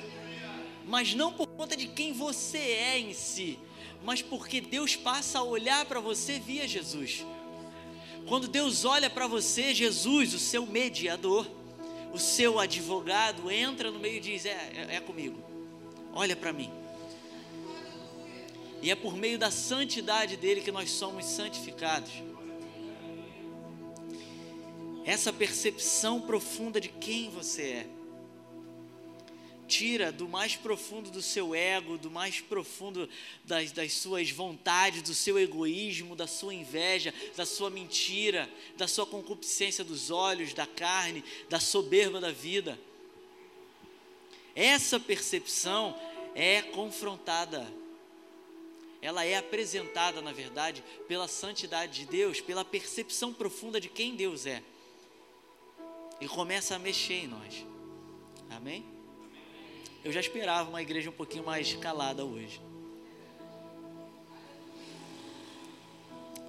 Mas 0.86 1.14
não 1.14 1.32
por 1.32 1.48
conta 1.48 1.78
de 1.78 1.88
quem 1.88 2.12
você 2.12 2.58
é 2.58 3.00
em 3.00 3.14
si, 3.14 3.58
mas 4.04 4.22
porque 4.22 4.62
Deus 4.62 4.96
passa 4.96 5.40
a 5.40 5.44
olhar 5.44 5.86
para 5.86 6.00
você 6.00 6.40
via 6.40 6.68
Jesus. 6.68 7.26
Quando 8.28 8.48
Deus 8.48 8.84
olha 8.84 9.10
para 9.10 9.28
você, 9.28 9.74
Jesus, 9.74 10.34
o 10.34 10.40
seu 10.40 10.66
mediador, 10.66 11.50
o 12.14 12.20
seu 12.20 12.60
advogado, 12.60 13.50
entra 13.50 13.92
no 13.92 14.00
meio 14.00 14.18
e 14.18 14.20
diz: 14.20 14.46
É, 14.46 14.50
é, 14.90 14.96
é 14.96 15.00
comigo, 15.00 15.42
olha 16.18 16.36
para 16.36 16.52
mim. 16.52 16.72
E 18.82 18.90
é 18.90 18.96
por 18.96 19.16
meio 19.16 19.38
da 19.38 19.52
santidade 19.52 20.36
dele 20.36 20.62
que 20.62 20.72
nós 20.72 20.90
somos 20.90 21.26
santificados. 21.26 22.12
Essa 25.06 25.32
percepção 25.32 26.20
profunda 26.20 26.82
de 26.82 26.90
quem 26.90 27.30
você 27.30 27.62
é. 27.62 27.88
tira 29.68 30.14
do 30.14 30.30
mais 30.30 30.56
profundo 30.56 31.12
do 31.12 31.22
seu 31.22 31.54
ego, 31.54 31.98
do 31.98 32.10
mais 32.10 32.40
profundo 32.40 33.08
das, 33.44 33.72
das 33.74 33.94
suas 33.94 34.32
vontades, 34.32 35.02
do 35.02 35.14
seu 35.14 35.38
egoísmo, 35.38 36.16
da 36.16 36.26
sua 36.26 36.54
inveja, 36.54 37.14
da 37.36 37.46
sua 37.46 37.70
mentira, 37.70 38.50
da 38.78 38.88
sua 38.88 39.06
concupiscência 39.06 39.84
dos 39.84 40.10
olhos, 40.10 40.54
da 40.54 40.66
carne, 40.66 41.24
da 41.50 41.60
soberba 41.60 42.22
da 42.22 42.32
vida. 42.32 42.80
Essa 44.58 45.00
percepção 45.00 45.96
é 46.34 46.64
confrontada, 46.64 47.72
ela 49.00 49.24
é 49.24 49.38
apresentada, 49.38 50.20
na 50.20 50.32
verdade, 50.34 50.84
pela 51.08 51.28
santidade 51.28 52.00
de 52.00 52.08
Deus, 52.08 52.42
pela 52.42 52.66
percepção 52.66 53.32
profunda 53.32 53.80
de 53.80 53.88
quem 53.88 54.16
Deus 54.16 54.48
é, 54.48 54.64
e 56.20 56.28
começa 56.28 56.76
a 56.76 56.80
mexer 56.80 57.26
em 57.26 57.28
nós. 57.28 57.64
Amém? 58.50 58.84
Eu 60.04 60.12
já 60.12 60.20
esperava 60.20 60.68
uma 60.68 60.82
igreja 60.82 61.12
um 61.12 61.14
pouquinho 61.14 61.46
mais 61.46 61.76
calada 61.76 62.26
hoje. 62.26 62.60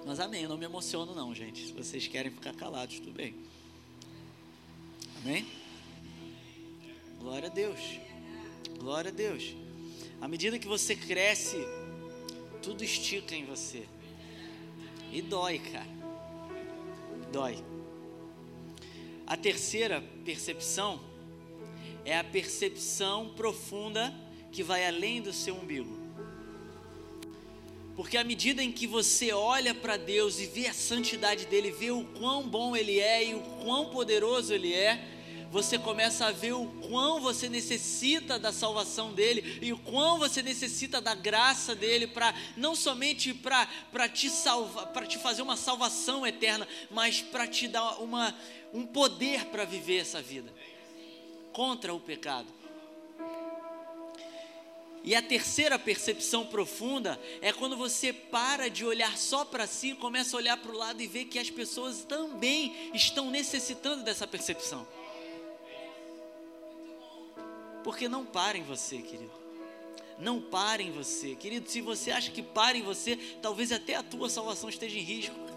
Mas 0.06 0.18
amém, 0.18 0.44
eu 0.44 0.48
não 0.48 0.56
me 0.56 0.64
emociono 0.64 1.14
não, 1.14 1.34
gente. 1.34 1.66
Se 1.66 1.72
vocês 1.74 2.08
querem 2.08 2.32
ficar 2.32 2.54
calados, 2.54 3.00
tudo 3.00 3.12
bem. 3.12 3.34
Amém? 5.18 5.67
Glória 7.28 7.48
a 7.48 7.52
Deus. 7.52 7.80
Glória 8.78 9.10
a 9.10 9.14
Deus. 9.14 9.54
À 10.18 10.26
medida 10.26 10.58
que 10.58 10.66
você 10.66 10.96
cresce, 10.96 11.58
tudo 12.62 12.82
estica 12.82 13.34
em 13.34 13.44
você. 13.44 13.86
E 15.12 15.20
dói, 15.20 15.58
cara. 15.58 15.86
Dói. 17.30 17.62
A 19.26 19.36
terceira 19.36 20.02
percepção 20.24 20.98
é 22.02 22.16
a 22.16 22.24
percepção 22.24 23.28
profunda 23.36 24.10
que 24.50 24.62
vai 24.62 24.86
além 24.86 25.20
do 25.20 25.30
seu 25.30 25.54
umbigo. 25.54 25.98
Porque 27.94 28.16
à 28.16 28.24
medida 28.24 28.62
em 28.62 28.72
que 28.72 28.86
você 28.86 29.34
olha 29.34 29.74
para 29.74 29.98
Deus 29.98 30.40
e 30.40 30.46
vê 30.46 30.66
a 30.66 30.72
santidade 30.72 31.44
dele, 31.44 31.70
vê 31.72 31.90
o 31.90 32.04
quão 32.04 32.48
bom 32.48 32.74
ele 32.74 32.98
é 32.98 33.28
e 33.28 33.34
o 33.34 33.42
quão 33.62 33.90
poderoso 33.90 34.54
ele 34.54 34.72
é, 34.72 35.17
você 35.50 35.78
começa 35.78 36.26
a 36.26 36.32
ver 36.32 36.52
o 36.52 36.66
quão 36.88 37.20
você 37.20 37.48
necessita 37.48 38.38
da 38.38 38.52
salvação 38.52 39.12
dele 39.12 39.58
e 39.62 39.72
o 39.72 39.78
quão 39.78 40.18
você 40.18 40.42
necessita 40.42 41.00
da 41.00 41.14
graça 41.14 41.74
dele 41.74 42.06
para 42.06 42.34
não 42.56 42.74
somente 42.74 43.32
para 43.32 44.08
te 44.08 44.28
salvar, 44.28 44.88
para 44.88 45.06
te 45.06 45.18
fazer 45.18 45.42
uma 45.42 45.56
salvação 45.56 46.26
eterna, 46.26 46.68
mas 46.90 47.20
para 47.22 47.46
te 47.46 47.66
dar 47.66 47.98
uma, 47.98 48.34
um 48.72 48.86
poder 48.86 49.46
para 49.46 49.64
viver 49.64 49.98
essa 49.98 50.20
vida 50.20 50.52
contra 51.52 51.94
o 51.94 52.00
pecado. 52.00 52.58
E 55.04 55.14
a 55.14 55.22
terceira 55.22 55.78
percepção 55.78 56.44
profunda 56.44 57.18
é 57.40 57.52
quando 57.52 57.76
você 57.76 58.12
para 58.12 58.68
de 58.68 58.84
olhar 58.84 59.16
só 59.16 59.44
para 59.44 59.66
si, 59.66 59.94
começa 59.94 60.36
a 60.36 60.38
olhar 60.38 60.56
para 60.58 60.70
o 60.70 60.76
lado 60.76 61.00
e 61.00 61.06
vê 61.06 61.24
que 61.24 61.38
as 61.38 61.48
pessoas 61.48 62.04
também 62.04 62.90
estão 62.92 63.30
necessitando 63.30 64.02
dessa 64.02 64.26
percepção. 64.26 64.86
Porque 67.84 68.08
não 68.08 68.24
para 68.24 68.58
em 68.58 68.62
você, 68.62 68.98
querido. 68.98 69.32
Não 70.18 70.40
para 70.40 70.82
em 70.82 70.90
você, 70.90 71.34
querido. 71.34 71.70
Se 71.70 71.80
você 71.80 72.10
acha 72.10 72.30
que 72.30 72.42
para 72.42 72.76
em 72.76 72.82
você, 72.82 73.16
talvez 73.40 73.70
até 73.70 73.94
a 73.94 74.02
tua 74.02 74.28
salvação 74.28 74.68
esteja 74.68 74.98
em 74.98 75.02
risco. 75.02 75.48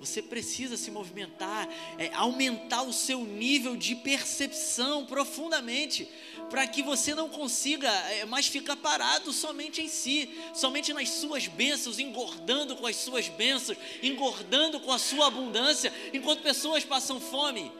Você 0.00 0.22
precisa 0.22 0.76
se 0.76 0.90
movimentar, 0.90 1.68
é, 1.98 2.12
aumentar 2.14 2.82
o 2.82 2.92
seu 2.92 3.24
nível 3.24 3.76
de 3.76 3.96
percepção 3.96 5.04
profundamente, 5.04 6.08
para 6.48 6.66
que 6.66 6.82
você 6.82 7.14
não 7.14 7.28
consiga 7.28 7.90
é, 8.10 8.24
mais 8.24 8.46
ficar 8.46 8.76
parado 8.76 9.32
somente 9.32 9.82
em 9.82 9.88
si, 9.88 10.30
somente 10.54 10.92
nas 10.92 11.10
suas 11.10 11.48
bênçãos, 11.48 11.98
engordando 11.98 12.76
com 12.76 12.86
as 12.86 12.96
suas 12.96 13.28
bênçãos, 13.28 13.76
engordando 14.02 14.78
com 14.80 14.92
a 14.92 14.98
sua 14.98 15.26
abundância, 15.26 15.92
enquanto 16.12 16.42
pessoas 16.42 16.84
passam 16.84 17.20
fome. 17.20 17.70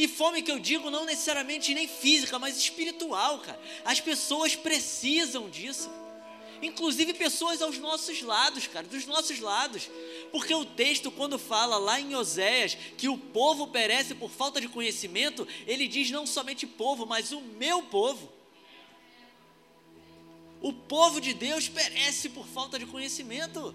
E 0.00 0.08
fome 0.08 0.40
que 0.40 0.50
eu 0.50 0.58
digo 0.58 0.90
não 0.90 1.04
necessariamente 1.04 1.74
nem 1.74 1.86
física, 1.86 2.38
mas 2.38 2.56
espiritual, 2.56 3.40
cara. 3.40 3.60
As 3.84 4.00
pessoas 4.00 4.56
precisam 4.56 5.50
disso 5.50 5.90
inclusive 6.62 7.14
pessoas 7.14 7.62
aos 7.62 7.78
nossos 7.78 8.20
lados, 8.20 8.66
cara, 8.66 8.86
dos 8.86 9.06
nossos 9.06 9.40
lados. 9.40 9.88
Porque 10.30 10.54
o 10.54 10.64
texto, 10.64 11.10
quando 11.10 11.38
fala 11.38 11.78
lá 11.78 11.98
em 11.98 12.14
Oséias 12.14 12.76
que 12.96 13.08
o 13.08 13.16
povo 13.16 13.68
perece 13.68 14.14
por 14.14 14.30
falta 14.30 14.60
de 14.60 14.68
conhecimento, 14.68 15.48
ele 15.66 15.88
diz 15.88 16.10
não 16.10 16.26
somente 16.26 16.66
povo, 16.66 17.06
mas 17.06 17.32
o 17.32 17.40
meu 17.40 17.82
povo. 17.84 18.30
O 20.60 20.72
povo 20.72 21.18
de 21.18 21.32
Deus 21.32 21.66
perece 21.66 22.28
por 22.28 22.46
falta 22.46 22.78
de 22.78 22.84
conhecimento. 22.84 23.74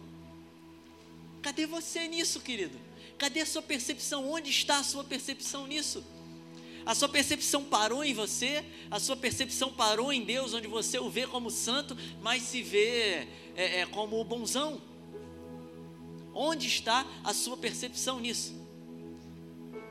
Cadê 1.41 1.65
você 1.65 2.08
nisso, 2.08 2.39
querido? 2.39 2.80
Cadê 3.17 3.41
a 3.41 3.45
sua 3.45 3.63
percepção? 3.63 4.30
Onde 4.30 4.52
está 4.52 4.78
a 4.78 4.84
sua 4.84 5.04
percepção 5.04 5.65
nisso? 5.65 6.04
A 6.86 6.93
sua 6.93 7.10
percepção 7.10 7.63
parou 7.63 8.04
em 8.04 8.13
você, 8.13 8.63
a 8.91 9.00
sua 9.00 9.15
percepção 9.15 9.74
parou 9.74 10.13
em 10.13 10.24
Deus, 10.24 10.54
onde 10.54 10.67
você 10.67 11.00
o 11.00 11.10
vê 11.10 11.26
como 11.26 11.50
santo, 11.50 11.98
mas 12.21 12.43
se 12.43 12.62
vê 12.62 13.28
é, 13.56 13.80
é, 13.82 13.86
como 13.88 14.19
o 14.19 14.24
bonzão. 14.24 14.80
Onde 16.34 16.67
está 16.67 17.06
a 17.24 17.34
sua 17.34 17.58
percepção 17.58 18.19
nisso? 18.19 18.54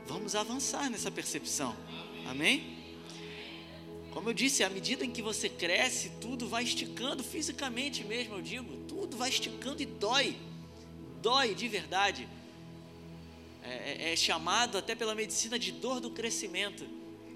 Vamos 0.05 0.35
avançar 0.35 0.89
nessa 0.89 1.11
percepção. 1.11 1.75
Amém? 2.27 2.75
Como 4.11 4.29
eu 4.29 4.33
disse, 4.33 4.63
à 4.63 4.69
medida 4.69 5.03
em 5.03 5.11
que 5.11 5.21
você 5.21 5.49
cresce, 5.49 6.11
tudo 6.21 6.47
vai 6.47 6.63
esticando 6.63 7.21
fisicamente 7.21 8.05
mesmo, 8.05 8.35
eu 8.35 8.41
digo, 8.41 8.77
tudo 8.87 9.17
vai 9.17 9.27
esticando 9.29 9.81
e 9.81 9.85
dói. 9.85 10.37
Dói 11.21 11.53
de 11.53 11.67
verdade. 11.67 12.25
É, 13.67 14.09
é, 14.09 14.13
é, 14.13 14.15
chamado 14.15 14.77
até 14.77 14.93
pela 14.93 15.15
medicina 15.15 15.57
de 15.57 15.71
dor 15.71 15.99
do 15.99 16.11
crescimento. 16.11 16.87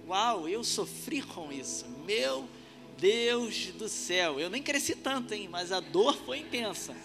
Uau, 0.07 0.47
eu 0.47 0.63
sofri 0.63 1.23
com 1.23 1.51
isso. 1.51 1.85
Meu 2.05 2.47
Deus 2.99 3.67
do 3.67 3.89
céu. 3.89 4.39
Eu 4.39 4.49
nem 4.49 4.61
cresci 4.61 4.95
tanto, 4.95 5.33
hein? 5.33 5.47
Mas 5.49 5.71
a 5.71 5.79
dor 5.79 6.15
foi 6.25 6.39
intensa. 6.39 6.95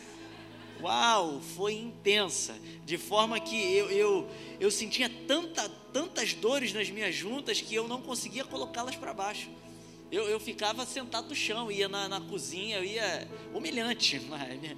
Uau, 0.83 1.41
foi 1.57 1.75
intensa. 1.75 2.55
De 2.85 2.99
forma 2.99 3.41
que 3.41 3.57
eu, 3.57 3.91
eu, 3.91 4.31
eu 4.61 4.71
sentia 4.71 5.11
tanta, 5.27 5.71
tantas 5.91 6.35
dores 6.35 6.75
nas 6.75 6.91
minhas 6.91 7.15
juntas 7.15 7.63
que 7.63 7.75
eu 7.75 7.89
não 7.89 8.03
conseguia 8.03 8.45
colocá-las 8.45 8.97
para 8.97 9.15
baixo. 9.15 9.49
Eu, 10.13 10.29
eu 10.29 10.39
ficava 10.39 10.85
sentado 10.85 11.29
no 11.29 11.35
chão, 11.35 11.73
ia 11.73 11.89
na, 11.89 12.09
na 12.11 12.21
cozinha, 12.21 12.77
eu 12.77 12.85
ia 12.85 13.27
humilhante. 13.55 14.21
Minha, 14.61 14.77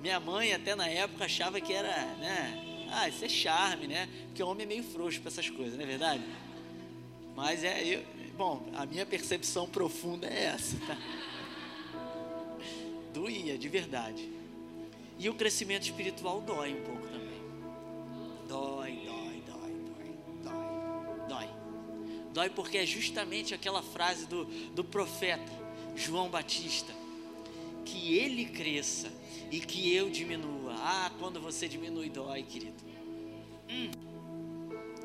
minha 0.00 0.20
mãe 0.20 0.52
até 0.52 0.76
na 0.76 0.86
época 0.86 1.24
achava 1.24 1.60
que 1.60 1.72
era, 1.72 1.88
né? 2.16 2.67
Ah, 2.90 3.08
isso 3.08 3.24
é 3.24 3.28
charme, 3.28 3.86
né? 3.86 4.08
Porque 4.26 4.42
o 4.42 4.48
homem 4.48 4.64
é 4.64 4.66
meio 4.66 4.82
frouxo 4.82 5.20
para 5.20 5.28
essas 5.28 5.50
coisas, 5.50 5.76
não 5.76 5.84
é 5.84 5.86
verdade? 5.86 6.24
Mas 7.36 7.62
é, 7.62 7.84
eu, 7.84 8.02
bom, 8.36 8.68
a 8.74 8.86
minha 8.86 9.06
percepção 9.06 9.68
profunda 9.68 10.26
é 10.26 10.44
essa, 10.44 10.76
tá? 10.86 10.96
Doía, 13.12 13.58
de 13.58 13.68
verdade. 13.68 14.28
E 15.18 15.28
o 15.28 15.34
crescimento 15.34 15.82
espiritual 15.82 16.40
dói 16.40 16.74
um 16.74 16.84
pouco 16.84 17.06
também. 17.08 17.40
Dói, 18.48 19.02
dói, 19.04 19.42
dói, 19.46 19.72
dói, 19.86 20.16
dói, 20.44 21.28
dói. 21.28 21.48
Dói 22.32 22.50
porque 22.50 22.78
é 22.78 22.86
justamente 22.86 23.52
aquela 23.52 23.82
frase 23.82 24.26
do, 24.26 24.44
do 24.44 24.84
profeta 24.84 25.52
João 25.96 26.28
Batista: 26.28 26.92
que 27.84 28.14
ele 28.16 28.44
cresça 28.44 29.10
e 29.50 29.60
que 29.60 29.94
eu 29.94 30.10
diminua. 30.10 30.74
Ah, 30.78 31.10
quando 31.18 31.40
você 31.40 31.68
diminui, 31.68 32.08
dói, 32.08 32.42
querido. 32.42 32.76
Hum, 33.68 33.90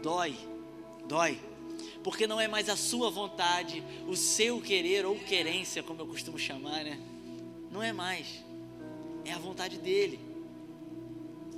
dói, 0.02 0.38
dói. 1.06 1.40
Porque 2.04 2.28
não 2.28 2.40
é 2.40 2.48
mais 2.48 2.70
a 2.70 2.76
sua 2.76 3.10
vontade, 3.10 3.84
o 4.08 4.16
seu 4.16 4.62
querer 4.62 5.06
ou 5.06 5.18
querência, 5.18 5.82
como 5.82 6.02
eu 6.02 6.08
costumo 6.08 6.38
chamar, 6.38 6.84
né? 6.84 7.00
Não 7.72 7.82
é 7.82 7.94
mais. 7.94 8.44
É 9.26 9.32
a 9.32 9.40
vontade 9.40 9.78
dele. 9.78 10.20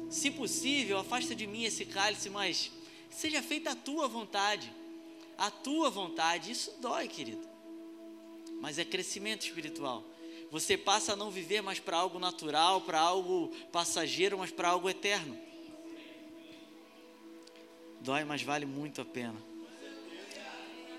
Se 0.10 0.30
possível, 0.30 1.00
afasta 1.00 1.36
de 1.36 1.48
mim 1.48 1.64
esse 1.64 1.84
cálice, 1.86 2.30
mas 2.30 2.72
seja 3.10 3.42
feita 3.42 3.72
a 3.72 3.76
tua 3.76 4.08
vontade. 4.08 4.72
A 5.38 5.50
tua 5.50 5.90
vontade. 5.90 6.52
Isso 6.52 6.72
dói, 6.80 7.08
querido. 7.08 7.46
Mas 8.62 8.78
é 8.78 8.86
crescimento 8.86 9.46
espiritual. 9.46 10.04
Você 10.52 10.78
passa 10.78 11.14
a 11.14 11.16
não 11.16 11.32
viver 11.32 11.62
mais 11.62 11.80
para 11.80 11.98
algo 11.98 12.20
natural, 12.20 12.82
para 12.82 13.00
algo 13.00 13.52
passageiro, 13.72 14.38
mas 14.38 14.52
para 14.52 14.70
algo 14.70 14.90
eterno. 14.90 15.38
Dói, 18.00 18.24
mas 18.24 18.44
vale 18.44 18.66
muito 18.66 19.02
a 19.02 19.06
pena. 19.06 19.36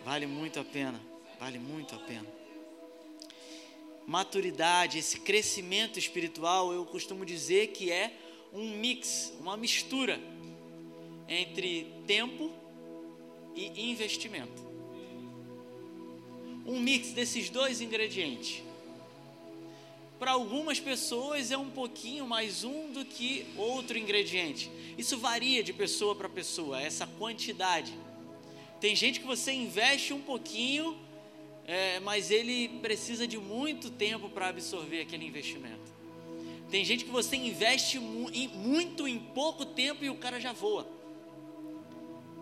Vale 0.04 0.26
muito 0.26 0.58
a 0.58 0.64
pena. 0.64 1.00
Vale 1.38 1.58
muito 1.58 1.94
a 1.94 1.98
pena. 1.98 2.26
Maturidade, 4.06 4.98
esse 4.98 5.20
crescimento 5.20 5.98
espiritual, 5.98 6.72
eu 6.72 6.84
costumo 6.84 7.24
dizer 7.24 7.68
que 7.68 7.90
é 7.90 8.12
um 8.52 8.76
mix, 8.76 9.32
uma 9.40 9.56
mistura 9.56 10.20
entre 11.28 11.92
tempo 12.06 12.52
e 13.54 13.90
investimento. 13.90 14.64
Um 16.64 16.80
mix 16.80 17.12
desses 17.12 17.48
dois 17.50 17.80
ingredientes. 17.80 18.62
Para 20.18 20.30
algumas 20.30 20.80
pessoas 20.80 21.50
é 21.50 21.58
um 21.58 21.68
pouquinho 21.68 22.26
mais 22.26 22.64
um 22.64 22.90
do 22.90 23.04
que 23.04 23.46
outro 23.54 23.98
ingrediente. 23.98 24.70
Isso 24.96 25.18
varia 25.18 25.62
de 25.62 25.74
pessoa 25.74 26.14
para 26.14 26.26
pessoa, 26.26 26.80
essa 26.80 27.06
quantidade. 27.06 27.92
Tem 28.80 28.96
gente 28.96 29.20
que 29.20 29.26
você 29.26 29.52
investe 29.52 30.14
um 30.14 30.20
pouquinho, 30.22 30.96
é, 31.66 32.00
mas 32.00 32.30
ele 32.30 32.68
precisa 32.80 33.26
de 33.26 33.36
muito 33.36 33.90
tempo 33.90 34.30
para 34.30 34.48
absorver 34.48 35.02
aquele 35.02 35.26
investimento. 35.26 35.94
Tem 36.70 36.82
gente 36.82 37.04
que 37.04 37.10
você 37.10 37.36
investe 37.36 37.98
mu 37.98 38.30
em, 38.32 38.48
muito 38.48 39.06
em 39.06 39.18
pouco 39.18 39.66
tempo 39.66 40.02
e 40.02 40.08
o 40.08 40.16
cara 40.16 40.40
já 40.40 40.52
voa. 40.52 40.95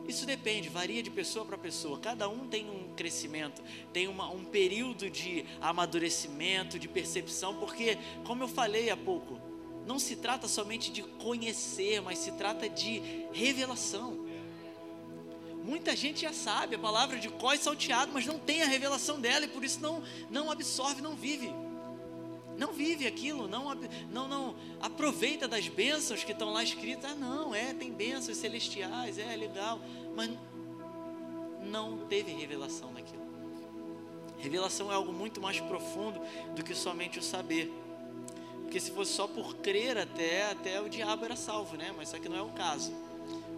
Isso 0.07 0.27
depende, 0.27 0.69
varia 0.69 1.03
de 1.03 1.11
pessoa 1.11 1.45
para 1.45 1.57
pessoa. 1.57 1.99
Cada 1.99 2.29
um 2.29 2.47
tem 2.47 2.69
um 2.69 2.95
crescimento, 2.95 3.63
tem 3.93 4.07
uma, 4.07 4.29
um 4.31 4.45
período 4.45 5.09
de 5.09 5.45
amadurecimento, 5.61 6.79
de 6.79 6.89
percepção, 6.89 7.57
porque, 7.57 7.99
como 8.25 8.43
eu 8.43 8.49
falei 8.49 8.91
há 8.91 8.97
pouco, 8.97 9.41
não 9.87 9.99
se 9.99 10.17
trata 10.17 10.47
somente 10.49 10.91
de 10.91 11.03
conhecer, 11.03 12.01
mas 12.01 12.19
se 12.19 12.33
trata 12.33 12.69
de 12.69 13.27
revelação. 13.33 14.25
Muita 15.65 15.97
gente 15.97 16.23
já 16.23 16.33
sabe 16.33 16.77
a 16.77 16.79
palavra 16.79 17.19
de 17.19 17.31
có 17.31 17.55
e 17.55 17.59
salteado, 17.59 18.13
mas 18.13 18.27
não 18.27 18.39
tem 18.39 18.63
a 18.63 18.67
revelação 18.67 19.19
dela 19.19 19.47
e 19.47 19.49
por 19.49 19.65
isso 19.65 19.81
não, 19.81 20.03
não 20.31 20.51
absorve, 20.51 21.01
não 21.01 21.17
vive. 21.17 21.51
Não 22.57 22.73
vive 22.73 23.07
aquilo, 23.07 23.49
não, 23.49 23.75
não, 24.13 24.29
não 24.29 24.57
aproveita 24.81 25.49
das 25.49 25.67
bênçãos 25.67 26.23
que 26.23 26.33
estão 26.33 26.53
lá 26.53 26.63
escritas. 26.63 27.11
Ah, 27.11 27.15
não, 27.15 27.55
é, 27.55 27.75
tem 27.75 27.93
bênçãos 27.93 28.37
celestiais, 28.37 29.19
é 29.19 29.35
legal, 29.37 29.81
mas 30.15 30.31
não 31.63 31.99
teve 32.07 32.33
revelação 32.33 32.93
daquilo. 32.93 33.25
Revelação 34.39 34.93
é 34.93 34.95
algo 34.95 35.13
muito 35.13 35.41
mais 35.41 35.59
profundo 35.61 36.21
do 36.55 36.63
que 36.63 36.75
somente 36.75 37.19
o 37.19 37.23
saber. 37.23 37.73
Porque 38.63 38.79
se 38.79 38.91
fosse 38.91 39.13
só 39.13 39.27
por 39.27 39.57
crer 39.57 39.97
até, 39.97 40.51
até 40.51 40.81
o 40.81 40.89
diabo 40.89 41.25
era 41.25 41.37
salvo, 41.37 41.77
né? 41.77 41.93
Mas 41.97 42.09
isso 42.09 42.17
aqui 42.17 42.29
não 42.29 42.37
é 42.37 42.43
o 42.43 42.51
caso. 42.51 42.93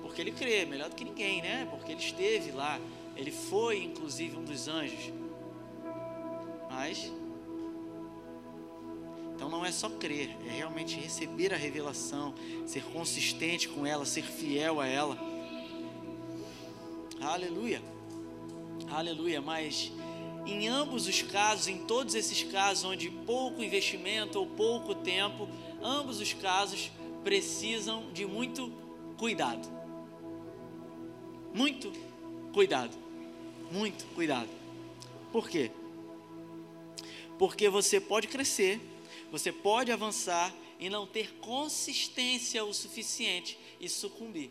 Porque 0.00 0.20
ele 0.20 0.30
crê, 0.30 0.64
melhor 0.64 0.88
do 0.88 0.94
que 0.94 1.04
ninguém, 1.04 1.42
né? 1.42 1.66
Porque 1.70 1.92
ele 1.92 2.00
esteve 2.00 2.52
lá, 2.52 2.78
ele 3.16 3.30
foi 3.30 3.82
inclusive 3.82 4.36
um 4.36 4.44
dos 4.44 4.68
anjos. 4.68 5.12
Mas 6.70 7.10
então 9.46 9.60
não 9.60 9.64
é 9.64 9.70
só 9.70 9.88
crer, 9.88 10.36
é 10.44 10.56
realmente 10.56 10.98
receber 10.98 11.54
a 11.54 11.56
revelação, 11.56 12.34
ser 12.66 12.82
consistente 12.86 13.68
com 13.68 13.86
ela, 13.86 14.04
ser 14.04 14.24
fiel 14.24 14.80
a 14.80 14.88
ela. 14.88 15.16
Aleluia. 17.20 17.80
Aleluia, 18.90 19.40
mas 19.40 19.92
em 20.44 20.66
ambos 20.66 21.06
os 21.06 21.22
casos, 21.22 21.68
em 21.68 21.78
todos 21.86 22.16
esses 22.16 22.42
casos 22.42 22.84
onde 22.84 23.08
pouco 23.08 23.62
investimento 23.62 24.40
ou 24.40 24.48
pouco 24.48 24.96
tempo, 24.96 25.48
ambos 25.80 26.20
os 26.20 26.32
casos 26.32 26.90
precisam 27.22 28.10
de 28.12 28.26
muito 28.26 28.72
cuidado. 29.16 29.68
Muito 31.54 31.92
cuidado. 32.52 32.96
Muito 33.70 34.06
cuidado. 34.12 34.50
Por 35.30 35.48
quê? 35.48 35.70
Porque 37.38 37.68
você 37.68 38.00
pode 38.00 38.26
crescer 38.26 38.80
você 39.30 39.50
pode 39.50 39.90
avançar 39.90 40.54
e 40.78 40.88
não 40.88 41.06
ter 41.06 41.32
consistência 41.40 42.64
o 42.64 42.72
suficiente 42.72 43.58
e 43.80 43.88
sucumbir. 43.88 44.50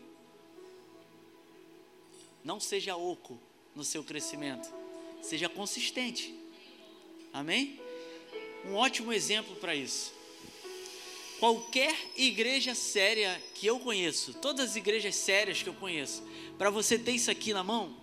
Não 2.44 2.60
seja 2.60 2.96
oco 2.96 3.38
no 3.74 3.84
seu 3.84 4.02
crescimento, 4.04 4.72
seja 5.22 5.48
consistente. 5.48 6.34
Amém? 7.32 7.80
Um 8.64 8.74
ótimo 8.74 9.12
exemplo 9.12 9.54
para 9.56 9.74
isso. 9.74 10.12
Qualquer 11.38 11.94
igreja 12.16 12.74
séria 12.74 13.42
que 13.54 13.66
eu 13.66 13.78
conheço, 13.78 14.32
todas 14.34 14.70
as 14.70 14.76
igrejas 14.76 15.16
sérias 15.16 15.62
que 15.62 15.68
eu 15.68 15.74
conheço, 15.74 16.22
para 16.56 16.70
você 16.70 16.98
ter 16.98 17.12
isso 17.12 17.30
aqui 17.30 17.52
na 17.52 17.62
mão, 17.62 17.94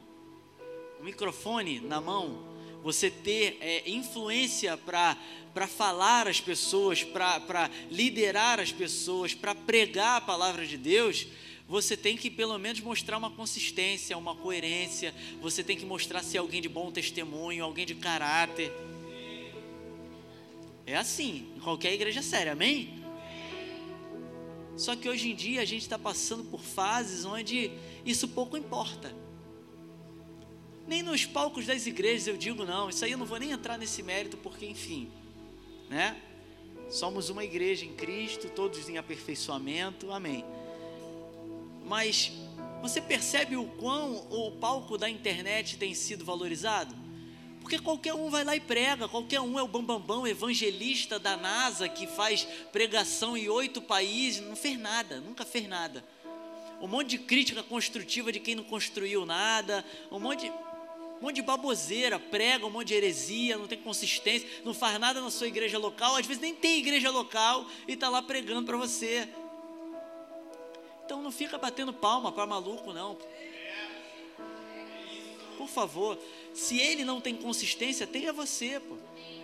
o 0.99 1.03
microfone 1.03 1.79
na 1.79 1.99
mão, 1.99 2.52
você 2.84 3.10
ter 3.10 3.58
é, 3.62 3.89
influência 3.89 4.78
para 4.78 5.67
falar 5.67 6.28
às 6.28 6.41
pessoas, 6.41 7.02
para 7.02 7.72
liderar 7.89 8.60
as 8.60 8.74
pessoas, 8.74 9.34
para 9.34 9.56
pregar 9.56 10.17
a 10.17 10.22
palavra 10.22 10.67
de 10.67 10.78
Deus, 10.78 11.26
você 11.67 11.96
tem 11.96 12.17
que 12.17 12.30
pelo 12.30 12.58
menos 12.58 12.82
mostrar 12.82 13.17
uma 13.17 13.32
consistência, 13.32 14.17
uma 14.17 14.36
coerência, 14.36 15.15
você 15.41 15.63
tem 15.63 15.78
que 15.78 15.86
mostrar 15.86 16.22
ser 16.22 16.39
alguém 16.39 16.62
de 16.62 16.67
bom 16.67 16.91
testemunho, 16.91 17.63
alguém 17.63 17.86
de 17.86 17.96
caráter. 17.96 18.72
É 20.86 20.98
assim, 20.98 21.54
em 21.56 21.60
qualquer 21.62 21.93
igreja 21.93 22.22
séria, 22.22 22.52
amém? 22.52 23.02
Só 24.76 24.93
que 24.96 25.08
hoje 25.08 25.32
em 25.32 25.36
dia 25.36 25.62
a 25.62 25.65
gente 25.65 25.84
está 25.84 25.98
passando 25.98 26.43
por 26.43 26.60
fases 26.60 27.24
onde 27.24 27.72
isso 28.06 28.28
pouco 28.28 28.58
importa. 28.58 29.22
Nem 30.88 31.02
nos 31.02 31.26
palcos 31.26 31.65
das 31.65 31.86
igrejas 31.88 32.28
eu 32.28 32.38
digo 32.38 32.65
não, 32.65 32.89
isso 32.89 33.04
aí 33.06 33.12
eu 33.12 33.17
não 33.17 33.26
vou 33.26 33.39
nem 33.39 33.52
entrar 33.52 33.78
nesse 33.78 34.04
mérito, 34.04 34.38
porque 34.38 34.65
enfim 34.65 35.10
né? 35.93 36.15
Somos 36.89 37.30
uma 37.30 37.43
igreja 37.43 37.86
em 37.86 37.93
Cristo, 37.93 38.50
todos 38.50 38.89
em 38.89 38.98
aperfeiçoamento, 38.98 40.12
amém. 40.12 40.43
Mas 41.86 42.32
você 42.82 43.00
percebe 43.00 43.56
o 43.56 43.65
quão 43.65 44.26
o 44.30 44.52
palco 44.54 44.98
da 44.98 45.10
internet 45.10 45.78
tem 45.78 45.93
sido 45.93 46.26
valorizado? 46.26 46.96
Porque 47.62 47.80
qualquer 47.80 48.13
um 48.13 48.30
vai 48.30 48.43
lá 48.43 48.56
e 48.56 48.60
prega, 48.60 49.08
qualquer 49.08 49.39
um 49.39 49.58
é 49.58 49.63
o 49.63 49.67
bambambão 49.67 50.00
bam, 50.00 50.22
bam, 50.22 50.28
evangelista 50.28 51.17
da 51.17 51.38
NASA 51.38 51.88
que 51.88 52.08
faz 52.08 52.46
pregação 52.72 53.38
em 53.38 53.48
oito 53.48 53.82
países, 53.82 54.46
não 54.46 54.56
fez 54.56 54.78
nada, 54.78 55.22
nunca 55.22 55.46
fez 55.46 55.67
nada. 55.67 56.04
Um 56.82 56.88
monte 56.88 57.12
de 57.12 57.19
crítica 57.19 57.63
construtiva 57.63 58.32
de 58.32 58.39
quem 58.39 58.56
não 58.56 58.63
construiu 58.63 59.26
nada, 59.26 59.86
um 60.12 60.19
monte 60.19 60.41
de 60.41 60.52
um 61.23 61.27
monte 61.27 61.36
de 61.38 61.41
baboseira, 61.41 62.19
prega 62.19 62.65
um 62.65 62.69
monte 62.69 62.89
de 62.89 62.95
heresia, 62.95 63.57
não 63.57 63.65
tem 63.65 63.77
consistência, 63.77 64.45
não 64.65 64.73
faz 64.73 64.99
nada 64.99 65.21
na 65.21 65.31
sua 65.31 65.47
igreja 65.47 65.79
local, 65.79 66.17
às 66.17 66.25
vezes 66.25 66.41
nem 66.41 66.53
tem 66.53 66.79
igreja 66.79 67.09
local 67.09 67.65
e 67.88 67.93
está 67.93 68.09
lá 68.09 68.21
pregando 68.21 68.65
para 68.65 68.75
você. 68.75 69.29
Então 71.05 71.21
não 71.21 71.31
fica 71.31 71.57
batendo 71.57 71.93
palma 71.93 72.29
para 72.29 72.45
maluco, 72.45 72.91
não. 72.91 73.17
Por 75.57 75.69
favor, 75.69 76.19
se 76.53 76.77
ele 76.77 77.05
não 77.05 77.21
tem 77.21 77.38
consistência, 77.38 78.05
tenha 78.05 78.33
você, 78.33 78.81
pô. 78.81 78.97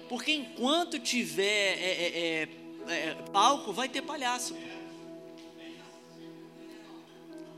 Porque 0.09 0.33
enquanto 0.33 0.99
tiver 0.99 1.77
é, 1.79 1.91
é, 1.91 2.49
é, 2.89 2.93
é 2.93 3.15
palco, 3.31 3.71
vai 3.71 3.87
ter 3.87 4.01
palhaço. 4.01 4.53
Pô. 4.53 4.59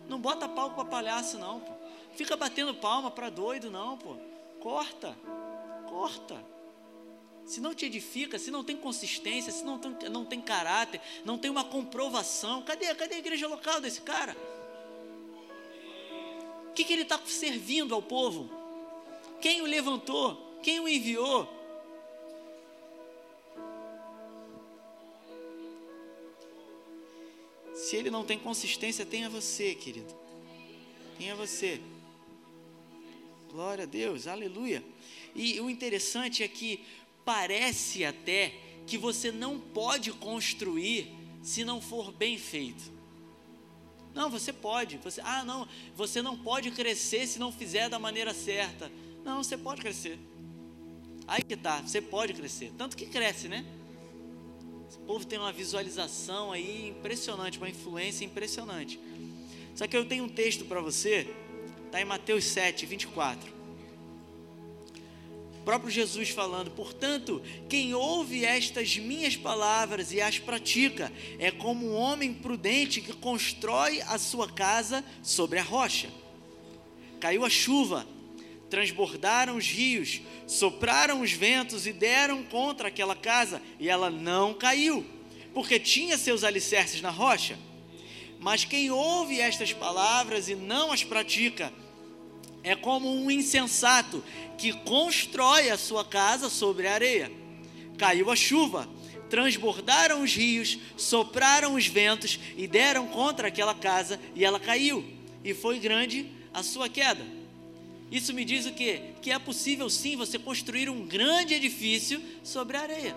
Não 0.07 0.19
bota 0.19 0.47
palco 0.47 0.75
para 0.75 0.86
palhaço, 0.86 1.39
não, 1.39 1.60
pô. 1.60 1.81
Fica 2.15 2.36
batendo 2.36 2.74
palma 2.76 3.10
para 3.10 3.30
doido, 3.30 3.71
não, 3.71 3.97
pô. 3.97 4.15
Corta, 4.60 5.17
corta. 5.88 6.43
Se 7.45 7.60
não 7.60 7.74
te 7.74 7.86
edifica, 7.86 8.38
se 8.38 8.52
não 8.52 8.63
tem 8.63 8.78
consistência, 8.78 9.52
se 9.52 9.63
não 9.63 9.80
tem, 9.80 10.10
não 10.10 10.26
tem 10.26 10.39
caráter, 10.39 11.02
não 11.26 11.38
tem 11.38 11.50
uma 11.50 11.63
comprovação, 11.63 12.62
cadê, 12.62 12.93
cadê 12.95 13.15
a 13.15 13.19
igreja 13.19 13.47
local 13.47 13.82
desse 13.82 14.02
cara? 14.02 14.38
O 16.69 16.74
que, 16.74 16.84
que 16.84 16.93
ele 16.93 17.02
está 17.02 17.19
servindo 17.26 17.93
ao 17.93 18.02
povo? 18.02 18.50
Quem 19.41 19.62
o 19.62 19.65
levantou? 19.65 20.60
Quem 20.63 20.80
o 20.80 20.88
enviou? 20.88 21.50
Se 27.74 27.95
ele 27.97 28.10
não 28.10 28.24
tem 28.24 28.38
consistência, 28.38 29.06
tenha 29.06 29.28
você, 29.30 29.76
querido. 29.76 30.15
Tenha 31.17 31.36
você. 31.36 31.82
Glória 33.51 33.83
a 33.83 33.87
Deus, 33.87 34.27
aleluia. 34.27 34.81
E 35.35 35.59
o 35.59 35.69
interessante 35.69 36.41
é 36.41 36.47
que 36.47 36.85
parece 37.25 38.05
até 38.05 38.53
que 38.87 38.97
você 38.97 39.29
não 39.29 39.59
pode 39.59 40.11
construir 40.13 41.11
se 41.43 41.65
não 41.65 41.81
for 41.81 42.13
bem 42.13 42.37
feito. 42.37 42.81
Não, 44.13 44.29
você 44.29 44.53
pode. 44.53 44.97
Você, 44.97 45.19
ah, 45.21 45.43
não, 45.43 45.67
você 45.95 46.21
não 46.21 46.37
pode 46.37 46.71
crescer 46.71 47.27
se 47.27 47.39
não 47.39 47.51
fizer 47.51 47.89
da 47.89 47.99
maneira 47.99 48.33
certa. 48.33 48.89
Não, 49.23 49.43
você 49.43 49.57
pode 49.57 49.81
crescer. 49.81 50.17
Aí 51.27 51.43
que 51.43 51.57
tá, 51.57 51.81
você 51.81 52.01
pode 52.01 52.33
crescer. 52.33 52.71
Tanto 52.77 52.95
que 52.95 53.05
cresce, 53.05 53.49
né? 53.49 53.65
Esse 54.89 54.99
povo 54.99 55.25
tem 55.25 55.39
uma 55.39 55.51
visualização 55.51 56.51
aí 56.53 56.89
impressionante, 56.89 57.57
uma 57.57 57.69
influência 57.69 58.23
impressionante. 58.23 58.99
Só 59.75 59.87
que 59.87 59.95
eu 59.95 60.05
tenho 60.05 60.23
um 60.23 60.29
texto 60.29 60.65
para 60.65 60.81
você 60.81 61.33
Está 61.91 61.99
em 61.99 62.06
Mateus 62.06 62.45
7, 62.45 62.86
24. 62.86 63.51
O 65.60 65.63
próprio 65.65 65.91
Jesus 65.91 66.30
falando: 66.30 66.71
Portanto, 66.71 67.43
quem 67.67 67.93
ouve 67.93 68.45
estas 68.45 68.95
minhas 68.95 69.36
palavras 69.36 70.13
e 70.13 70.21
as 70.21 70.39
pratica 70.39 71.12
é 71.38 71.51
como 71.51 71.86
um 71.86 71.93
homem 71.93 72.34
prudente 72.34 73.01
que 73.01 73.12
constrói 73.12 74.01
a 74.04 74.17
sua 74.17 74.49
casa 74.49 75.04
sobre 75.21 75.60
a 75.60 75.63
rocha. 75.63 76.10
caiu 77.19 77.43
a 77.43 77.49
chuva, 77.49 78.08
transbordaram 78.69 79.58
os 79.58 79.67
rios, 79.67 80.21
sopraram 80.47 81.19
os 81.19 81.34
ventos 81.34 81.86
e 81.86 81.91
deram 81.91 82.41
contra 82.41 82.88
aquela 82.88 83.17
casa, 83.17 83.62
e 83.77 83.89
ela 83.89 84.10
não 84.10 84.54
caiu, 84.54 85.06
porque 85.54 85.77
tinha 85.77 86.17
seus 86.17 86.45
alicerces 86.45 87.01
na 87.01 87.10
rocha. 87.10 87.60
Mas 88.41 88.65
quem 88.65 88.89
ouve 88.89 89.39
estas 89.39 89.71
palavras 89.71 90.49
e 90.49 90.56
não 90.56 90.91
as 90.91 91.04
pratica, 91.04 91.71
é 92.63 92.75
como 92.75 93.08
um 93.08 93.30
insensato 93.30 94.23
que 94.58 94.73
constrói 94.73 95.69
a 95.69 95.77
sua 95.77 96.04
casa 96.04 96.49
sobre 96.49 96.88
a 96.88 96.93
areia. 96.93 97.32
Caiu 97.99 98.32
a 98.32 98.36
chuva, 98.36 98.89
transbordaram 99.30 100.23
os 100.23 100.34
rios, 100.34 100.80
sopraram 100.97 101.75
os 101.75 101.86
ventos 101.86 102.39
e 102.58 102.67
deram 102.67 103.08
contra 103.08 103.47
aquela 103.47 103.75
casa, 103.75 104.19
e 104.36 104.43
ela 104.43 104.60
caiu, 104.60 105.06
e 105.43 105.54
foi 105.54 105.77
grande 105.77 106.25
a 106.51 106.63
sua 106.63 106.89
queda. 106.89 107.23
Isso 108.12 108.34
me 108.34 108.43
diz 108.43 108.65
o 108.65 108.73
quê? 108.73 109.13
Que 109.21 109.32
é 109.32 109.38
possível 109.38 109.88
sim 109.88 110.15
você 110.15 110.39
construir 110.39 110.89
um 110.89 111.06
grande 111.06 111.54
edifício 111.54 112.19
sobre 112.43 112.75
a 112.75 112.82
areia. 112.82 113.15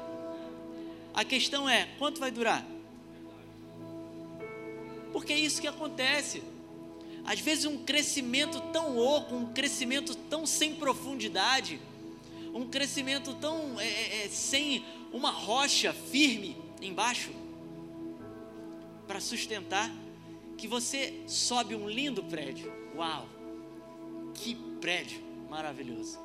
A 1.14 1.24
questão 1.24 1.66
é: 1.68 1.88
quanto 1.98 2.20
vai 2.20 2.30
durar? 2.30 2.73
Porque 5.14 5.33
é 5.33 5.38
isso 5.38 5.61
que 5.61 5.68
acontece. 5.68 6.42
Às 7.24 7.38
vezes, 7.38 7.66
um 7.66 7.85
crescimento 7.85 8.61
tão 8.72 8.98
oco, 8.98 9.37
um 9.37 9.53
crescimento 9.53 10.12
tão 10.12 10.44
sem 10.44 10.74
profundidade, 10.74 11.81
um 12.53 12.66
crescimento 12.66 13.33
tão 13.35 13.81
é, 13.81 13.87
é, 13.87 14.24
é 14.24 14.29
sem 14.29 14.85
uma 15.12 15.31
rocha 15.31 15.92
firme 15.92 16.57
embaixo 16.83 17.31
para 19.07 19.20
sustentar, 19.20 19.88
que 20.59 20.66
você 20.66 21.22
sobe 21.29 21.77
um 21.77 21.88
lindo 21.88 22.24
prédio. 22.24 22.72
Uau! 22.96 23.29
Que 24.35 24.57
prédio 24.81 25.22
maravilhoso! 25.48 26.18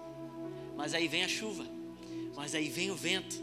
Mas 0.75 0.95
aí 0.95 1.07
vem 1.07 1.23
a 1.23 1.27
chuva, 1.27 1.63
mas 2.35 2.55
aí 2.55 2.69
vem 2.69 2.89
o 2.89 2.95
vento, 2.95 3.39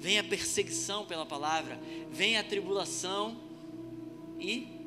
vem 0.00 0.18
a 0.18 0.24
perseguição 0.24 1.06
pela 1.06 1.24
palavra, 1.24 1.78
vem 2.10 2.36
a 2.36 2.42
tribulação 2.42 3.40
e 4.40 4.77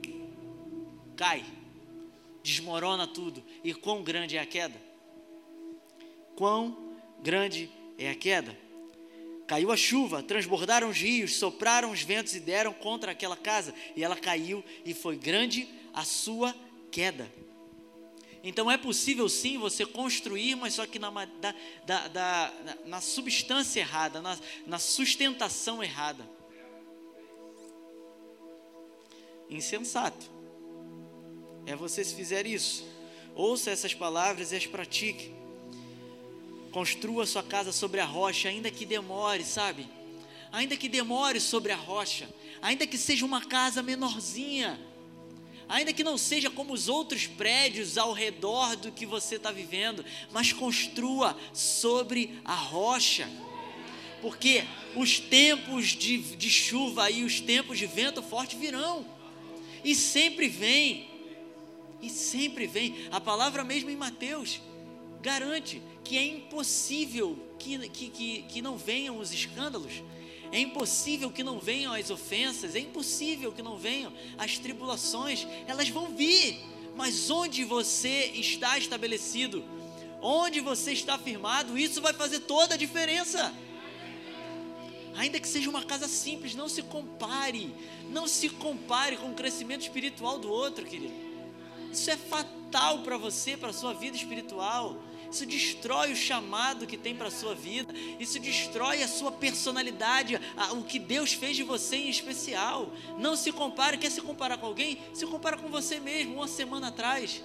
cai, 1.22 1.46
desmorona 2.42 3.06
tudo. 3.06 3.44
E 3.64 3.76
quão 3.76 4.02
grande 4.02 4.38
é 4.38 4.40
a 4.40 4.46
queda? 4.46 4.82
Quão 6.36 6.96
grande 7.22 7.70
é 7.96 8.10
a 8.10 8.16
queda? 8.16 8.58
Caiu 9.46 9.72
a 9.72 9.78
chuva, 9.78 10.24
transbordaram 10.24 10.90
os 10.90 10.98
rios, 10.98 11.36
sopraram 11.36 11.92
os 11.92 12.02
ventos 12.02 12.34
e 12.34 12.40
deram 12.40 12.74
contra 12.74 13.12
aquela 13.12 13.38
casa, 13.38 13.72
e 13.96 14.04
ela 14.04 14.16
caiu, 14.16 14.64
e 14.84 14.96
foi 14.96 15.16
grande 15.16 15.70
a 15.94 16.04
sua 16.04 16.56
queda. 16.90 17.32
Então 18.44 18.72
é 18.72 18.78
possível 18.78 19.30
sim 19.30 19.60
você 19.60 19.86
construir, 19.86 20.56
mas 20.56 20.74
só 20.74 20.88
que 20.88 20.98
na, 20.98 21.12
da, 21.12 21.54
da, 21.86 22.08
da, 22.08 22.54
na 22.86 23.00
substância 23.00 23.80
errada, 23.80 24.24
na, 24.24 24.40
na 24.66 24.80
sustentação 24.80 25.84
errada. 25.84 26.28
Insensato 29.48 30.41
é 31.66 31.76
você 31.76 32.04
se 32.04 32.16
fizer 32.16 32.46
isso. 32.46 32.86
Ouça 33.36 33.72
essas 33.72 33.94
palavras 33.94 34.52
e 34.52 34.56
as 34.56 34.66
pratique. 34.66 35.32
Construa 36.72 37.26
sua 37.26 37.44
casa 37.44 37.72
sobre 37.72 38.00
a 38.00 38.06
rocha, 38.06 38.50
ainda 38.50 38.72
que 38.72 38.86
demore, 38.86 39.44
sabe? 39.44 39.88
Ainda 40.52 40.76
que 40.76 40.90
demore 40.90 41.40
sobre 41.40 41.72
a 41.72 41.76
rocha, 41.76 42.30
ainda 42.62 42.86
que 42.88 42.98
seja 42.98 43.26
uma 43.26 43.42
casa 43.42 43.82
menorzinha, 43.82 44.80
ainda 45.68 45.94
que 45.94 46.04
não 46.04 46.18
seja 46.18 46.50
como 46.50 46.74
os 46.74 46.90
outros 46.90 47.26
prédios 47.28 47.98
ao 47.98 48.12
redor 48.12 48.76
do 48.76 48.92
que 48.92 49.06
você 49.06 49.36
está 49.36 49.52
vivendo, 49.52 50.04
mas 50.32 50.52
construa 50.52 51.38
sobre 51.54 52.40
a 52.44 52.56
rocha, 52.56 53.30
porque 54.22 54.66
os 54.96 55.20
tempos 55.20 55.88
de, 55.88 56.18
de 56.18 56.50
chuva 56.50 57.10
e 57.10 57.24
os 57.24 57.40
tempos 57.40 57.78
de 57.78 57.86
vento 57.86 58.22
forte 58.22 58.58
virão, 58.58 59.06
e 59.84 59.96
sempre 59.96 60.50
vem, 60.50 61.11
e 62.02 62.10
sempre 62.10 62.68
vem. 62.68 63.08
A 63.12 63.20
palavra 63.20 63.64
mesmo 63.64 63.90
em 63.90 63.96
Mateus 63.96 64.62
garante 65.22 65.82
que 66.04 66.18
é 66.18 66.26
impossível 66.26 67.38
que, 67.60 67.78
que, 67.90 68.10
que, 68.10 68.42
que 68.44 68.62
não 68.62 68.78
venham 68.78 69.18
os 69.20 69.32
escândalos, 69.32 70.04
é 70.52 70.60
impossível 70.60 71.32
que 71.32 71.44
não 71.44 71.60
venham 71.60 71.94
as 71.94 72.10
ofensas, 72.10 72.76
é 72.76 72.80
impossível 72.80 73.52
que 73.52 73.62
não 73.62 73.78
venham 73.78 74.12
as 74.38 74.58
tribulações, 74.58 75.48
elas 75.66 75.88
vão 75.90 76.14
vir, 76.14 76.60
mas 76.96 77.30
onde 77.30 77.64
você 77.64 78.32
está 78.34 78.78
estabelecido, 78.78 79.64
onde 80.22 80.60
você 80.60 80.92
está 80.92 81.18
firmado, 81.18 81.78
isso 81.78 82.02
vai 82.02 82.14
fazer 82.14 82.42
toda 82.42 82.74
a 82.74 82.78
diferença. 82.78 83.54
Ainda 85.16 85.40
que 85.40 85.48
seja 85.48 85.70
uma 85.70 85.84
casa 85.84 86.08
simples, 86.08 86.56
não 86.56 86.68
se 86.68 86.82
compare, 86.82 87.74
não 88.10 88.28
se 88.28 88.50
compare 88.50 89.18
com 89.18 89.32
o 89.32 89.36
crescimento 89.36 89.82
espiritual 89.82 90.38
do 90.38 90.50
outro, 90.50 90.86
querido. 90.86 91.31
Isso 91.92 92.10
é 92.10 92.18
fatal 92.18 93.00
para 93.00 93.18
você, 93.18 93.58
para 93.58 93.70
a 93.70 93.74
sua 93.74 93.94
vida 93.94 94.16
espiritual. 94.16 94.98
Isso 95.32 95.46
destrói 95.46 96.12
o 96.12 96.16
chamado 96.16 96.86
que 96.86 96.98
tem 96.98 97.16
para 97.16 97.30
a 97.30 97.32
sua 97.32 97.56
vida. 97.56 97.94
Isso 98.20 98.38
destrói 98.40 99.02
a 99.02 99.08
sua 99.08 99.32
personalidade, 99.32 100.40
a, 100.58 100.74
o 100.74 100.84
que 100.84 101.00
Deus 101.00 101.32
fez 101.34 101.56
de 101.56 101.64
você 101.64 101.96
em 101.96 102.10
especial. 102.10 102.92
Não 103.18 103.36
se 103.36 103.52
compare, 103.52 103.98
quer 103.98 104.12
se 104.12 104.22
comparar 104.22 104.58
com 104.58 104.66
alguém? 104.66 105.02
Se 105.14 105.26
compara 105.26 105.58
com 105.58 105.70
você 105.70 106.00
mesmo, 106.00 106.36
uma 106.36 106.48
semana 106.48 106.90
atrás. 106.90 107.42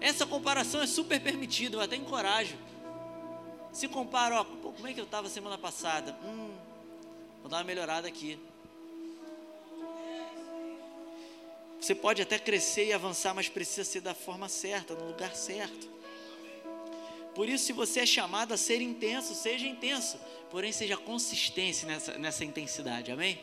Essa 0.00 0.26
comparação 0.26 0.80
é 0.80 0.86
super 0.86 1.20
permitida, 1.20 1.76
eu 1.76 1.80
até 1.80 1.96
encorajo. 1.96 2.56
Se 3.72 3.86
compara, 3.86 4.40
ó, 4.40 4.44
como 4.44 4.86
é 4.86 4.92
que 4.92 5.00
eu 5.00 5.04
estava 5.04 5.28
semana 5.28 5.58
passada? 5.58 6.16
Hum, 6.24 6.50
vou 7.40 7.48
dar 7.48 7.58
uma 7.58 7.64
melhorada 7.64 8.08
aqui. 8.08 8.38
Você 11.80 11.94
pode 11.94 12.20
até 12.20 12.38
crescer 12.38 12.86
e 12.86 12.92
avançar, 12.92 13.34
mas 13.34 13.48
precisa 13.48 13.84
ser 13.84 14.00
da 14.00 14.14
forma 14.14 14.48
certa, 14.48 14.94
no 14.94 15.06
lugar 15.06 15.34
certo. 15.34 15.88
Por 17.34 17.48
isso, 17.48 17.66
se 17.66 17.72
você 17.72 18.00
é 18.00 18.06
chamado 18.06 18.52
a 18.52 18.56
ser 18.56 18.80
intenso, 18.80 19.32
seja 19.32 19.64
intenso, 19.64 20.18
porém 20.50 20.72
seja 20.72 20.96
consistente 20.96 21.86
nessa, 21.86 22.18
nessa 22.18 22.44
intensidade, 22.44 23.12
amém? 23.12 23.38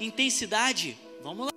Intensidade, 0.00 0.98
vamos 1.22 1.46
lá, 1.46 1.52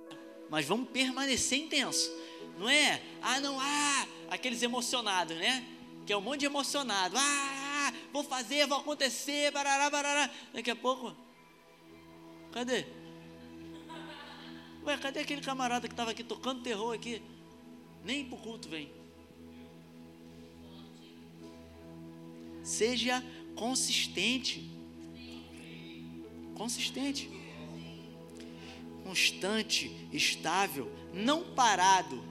mas 0.48 0.64
vamos 0.64 0.88
permanecer 0.90 1.58
intenso. 1.58 2.08
Não 2.56 2.68
é, 2.68 3.02
ah, 3.20 3.40
não, 3.40 3.58
ah, 3.58 4.06
aqueles 4.30 4.62
emocionados, 4.62 5.36
né? 5.36 5.66
Que 6.06 6.12
é 6.12 6.16
um 6.16 6.20
monte 6.20 6.40
de 6.40 6.46
emocionado, 6.46 7.16
ah, 7.18 7.92
vou 8.12 8.22
fazer, 8.22 8.66
vou 8.68 8.78
acontecer, 8.78 9.50
barará, 9.50 9.90
barará. 9.90 10.30
Daqui 10.52 10.70
a 10.70 10.76
pouco, 10.76 11.16
cadê? 12.52 12.86
Ué, 14.84 14.98
cadê 14.98 15.20
aquele 15.20 15.40
camarada 15.40 15.86
que 15.86 15.94
estava 15.94 16.10
aqui 16.10 16.24
tocando 16.24 16.62
terror 16.62 16.94
aqui? 16.94 17.22
Nem 18.04 18.24
para 18.24 18.36
o 18.36 18.40
culto 18.40 18.68
vem. 18.68 18.90
Seja 22.64 23.22
consistente. 23.54 24.68
Consistente. 26.54 27.30
Constante, 29.04 29.90
estável, 30.12 30.90
não 31.12 31.54
parado. 31.54 32.22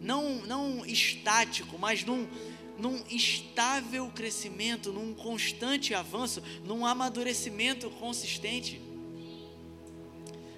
Não, 0.00 0.42
não 0.46 0.84
estático, 0.84 1.78
mas 1.78 2.04
num, 2.04 2.28
num 2.78 3.04
estável 3.08 4.10
crescimento, 4.14 4.92
num 4.92 5.14
constante 5.14 5.94
avanço, 5.94 6.42
num 6.64 6.84
amadurecimento 6.84 7.88
consistente. 7.90 8.80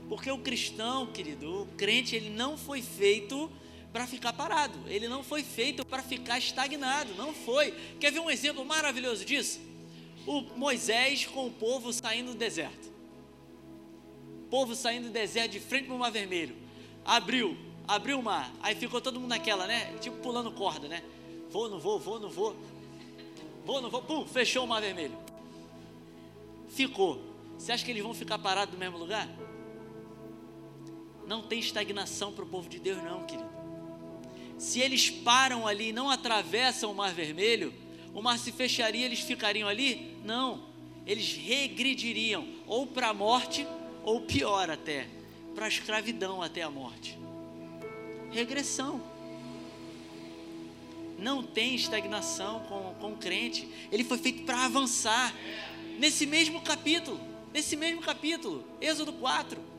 Porque 0.09 0.31
o 0.31 0.39
cristão, 0.39 1.07
querido, 1.07 1.63
o 1.63 1.67
crente, 1.77 2.17
ele 2.17 2.31
não 2.31 2.57
foi 2.57 2.81
feito 2.81 3.51
para 3.93 4.07
ficar 4.07 4.33
parado, 4.33 4.79
ele 4.87 5.09
não 5.09 5.23
foi 5.23 5.43
feito 5.43 5.85
para 5.85 6.03
ficar 6.03 6.39
estagnado, 6.39 7.15
não 7.15 7.35
foi. 7.35 7.73
Quer 7.99 8.13
ver 8.13 8.21
um 8.21 8.31
exemplo 8.31 8.65
maravilhoso 8.65 9.25
disso? 9.25 9.61
O 10.27 10.43
Moisés 10.57 11.27
com 11.27 11.47
o 11.47 11.51
povo 11.51 11.93
saindo 11.93 12.33
do 12.33 12.39
deserto. 12.39 12.89
O 14.45 14.49
povo 14.51 14.75
saindo 14.75 15.05
do 15.05 15.13
deserto 15.13 15.53
de 15.53 15.61
frente 15.61 15.87
para 15.87 15.95
o 15.95 15.99
mar 15.99 16.11
vermelho. 16.11 16.57
Abriu, 17.05 17.57
abriu 17.87 18.19
o 18.19 18.23
mar. 18.23 18.53
Aí 18.63 18.75
ficou 18.75 19.01
todo 19.01 19.19
mundo 19.19 19.31
naquela, 19.31 19.67
né? 19.67 19.95
Tipo 20.01 20.17
pulando 20.19 20.53
corda, 20.53 20.89
né? 20.89 21.03
Vou, 21.51 21.69
não 21.69 21.79
vou, 21.79 21.99
vou, 21.99 22.21
não 22.21 22.29
vou. 22.29 22.57
Vou, 23.65 23.81
não 23.81 23.91
vou. 23.91 24.03
Pum, 24.03 24.27
fechou 24.27 24.65
o 24.65 24.69
mar 24.69 24.81
vermelho. 24.81 25.17
Ficou. 26.69 27.23
Você 27.59 27.73
acha 27.73 27.85
que 27.85 27.91
eles 27.91 28.03
vão 28.03 28.15
ficar 28.15 28.39
parados 28.39 28.73
no 28.73 28.79
mesmo 28.79 28.99
lugar? 28.99 29.29
Não 31.29 31.43
tem 31.43 31.59
estagnação 31.59 32.33
para 32.33 32.43
o 32.43 32.49
povo 32.49 32.71
de 32.71 32.79
Deus, 32.79 33.03
não, 33.05 33.27
querido. 33.27 33.51
Se 34.57 34.81
eles 34.81 35.11
param 35.11 35.67
ali 35.67 35.91
e 35.91 35.93
não 35.93 36.09
atravessam 36.09 36.91
o 36.91 36.95
Mar 36.95 37.13
Vermelho, 37.13 37.73
o 38.15 38.23
mar 38.23 38.39
se 38.39 38.51
fecharia, 38.51 39.05
eles 39.05 39.21
ficariam 39.21 39.69
ali? 39.69 40.17
Não. 40.25 40.65
Eles 41.07 41.35
regrediriam 41.35 42.49
ou 42.67 42.87
para 42.87 43.11
a 43.11 43.15
morte, 43.15 43.67
ou 44.03 44.23
pior 44.23 44.71
até, 44.71 45.07
para 45.55 45.67
a 45.67 45.69
escravidão 45.69 46.43
até 46.43 46.63
a 46.63 46.71
morte. 46.71 47.19
regressão. 48.31 48.99
Não 51.19 51.43
tem 51.43 51.75
estagnação 51.75 52.61
com, 52.61 52.95
com 52.95 53.13
o 53.13 53.17
crente. 53.19 53.69
Ele 53.93 54.03
foi 54.03 54.17
feito 54.17 54.45
para 54.45 54.65
avançar. 54.65 55.35
Nesse 55.99 56.25
mesmo 56.25 56.63
capítulo, 56.63 57.21
nesse 57.53 57.77
mesmo 57.77 58.01
capítulo, 58.01 58.65
Êxodo 58.81 59.13
4. 59.13 59.78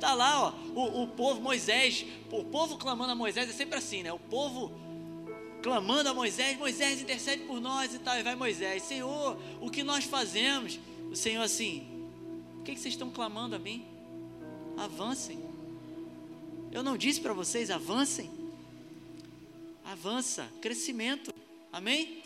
Tá 0.00 0.14
lá, 0.14 0.46
ó, 0.46 0.52
o, 0.74 1.02
o 1.02 1.08
povo 1.08 1.42
Moisés, 1.42 2.06
o 2.32 2.42
povo 2.42 2.78
clamando 2.78 3.12
a 3.12 3.14
Moisés 3.14 3.50
é 3.50 3.52
sempre 3.52 3.78
assim, 3.78 4.02
né? 4.02 4.10
O 4.10 4.18
povo 4.18 4.72
clamando 5.62 6.08
a 6.08 6.14
Moisés, 6.14 6.58
Moisés 6.58 7.02
intercede 7.02 7.44
por 7.44 7.60
nós 7.60 7.94
e 7.94 7.98
tal, 7.98 8.18
e 8.18 8.22
vai 8.22 8.34
Moisés, 8.34 8.82
Senhor, 8.82 9.38
o 9.60 9.70
que 9.70 9.82
nós 9.82 10.04
fazemos? 10.04 10.80
O 11.10 11.14
Senhor 11.14 11.42
assim, 11.42 11.86
o 12.58 12.62
que, 12.62 12.74
que 12.74 12.80
vocês 12.80 12.94
estão 12.94 13.10
clamando 13.10 13.54
a 13.56 13.58
mim? 13.58 13.84
Avancem. 14.76 15.38
Eu 16.72 16.82
não 16.82 16.96
disse 16.96 17.20
para 17.20 17.34
vocês, 17.34 17.70
avancem. 17.70 18.30
Avança, 19.84 20.48
crescimento. 20.62 21.34
Amém? 21.72 22.22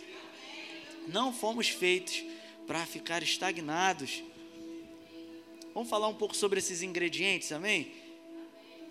Não 1.09 1.33
fomos 1.33 1.69
feitos 1.69 2.23
para 2.67 2.85
ficar 2.87 3.23
estagnados. 3.23 4.23
Vamos 5.75 5.91
falar 5.91 6.07
um 6.07 6.15
pouco 6.15 6.37
sobre 6.37 6.61
esses 6.61 6.83
ingredientes, 6.83 7.51
amém? 7.51 7.93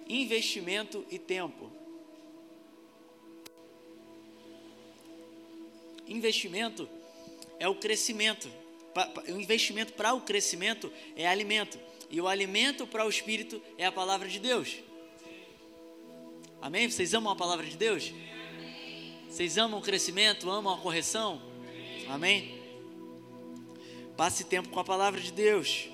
Investimento 0.05 1.05
e 1.09 1.17
tempo. 1.17 1.71
Investimento 6.05 6.89
é 7.57 7.69
o 7.69 7.75
crescimento. 7.75 8.51
O 9.29 9.39
investimento 9.39 9.93
para 9.93 10.13
o 10.13 10.19
crescimento 10.19 10.91
é 11.15 11.25
alimento. 11.25 11.79
E 12.09 12.19
o 12.19 12.27
alimento 12.27 12.85
para 12.85 13.05
o 13.05 13.09
espírito 13.09 13.61
é 13.77 13.85
a 13.85 13.91
palavra 13.91 14.27
de 14.27 14.37
Deus. 14.37 14.75
Amém? 16.61 16.89
Vocês 16.89 17.13
amam 17.13 17.31
a 17.31 17.35
palavra 17.35 17.65
de 17.65 17.77
Deus? 17.77 18.13
Vocês 19.29 19.57
amam 19.57 19.79
o 19.79 19.81
crescimento? 19.81 20.49
Amam 20.49 20.73
a 20.73 20.77
correção? 20.77 21.41
Amém? 22.09 22.61
Passe 24.17 24.43
tempo 24.43 24.67
com 24.67 24.79
a 24.81 24.83
palavra 24.83 25.21
de 25.21 25.31
Deus. 25.31 25.92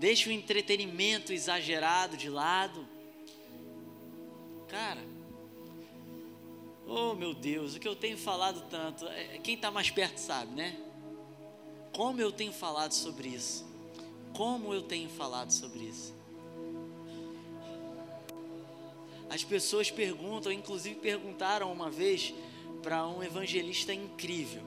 Deixe 0.00 0.30
o 0.30 0.32
entretenimento 0.32 1.30
exagerado 1.30 2.16
de 2.16 2.30
lado. 2.30 2.88
Cara, 4.66 5.04
oh 6.86 7.12
meu 7.12 7.34
Deus, 7.34 7.76
o 7.76 7.78
que 7.78 7.86
eu 7.86 7.94
tenho 7.94 8.16
falado 8.16 8.66
tanto, 8.70 9.06
é, 9.06 9.36
quem 9.44 9.56
está 9.56 9.70
mais 9.70 9.90
perto 9.90 10.16
sabe, 10.16 10.54
né? 10.54 10.74
Como 11.92 12.18
eu 12.18 12.32
tenho 12.32 12.50
falado 12.50 12.92
sobre 12.92 13.28
isso. 13.28 13.68
Como 14.32 14.72
eu 14.72 14.80
tenho 14.80 15.10
falado 15.10 15.50
sobre 15.50 15.80
isso. 15.80 16.14
As 19.28 19.44
pessoas 19.44 19.90
perguntam, 19.90 20.50
inclusive 20.50 20.94
perguntaram 20.94 21.70
uma 21.70 21.90
vez 21.90 22.32
para 22.82 23.06
um 23.06 23.22
evangelista 23.22 23.92
incrível, 23.92 24.62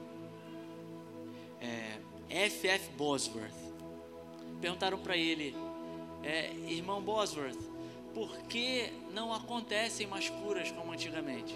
é, 1.60 1.98
F.F. 2.46 2.90
Bosworth. 2.90 3.63
Perguntaram 4.64 4.98
para 4.98 5.14
ele, 5.14 5.54
é, 6.22 6.50
irmão 6.66 7.02
Bosworth, 7.02 7.60
por 8.14 8.34
que 8.44 8.90
não 9.12 9.30
acontecem 9.30 10.06
mais 10.06 10.30
curas 10.30 10.70
como 10.70 10.90
antigamente? 10.90 11.54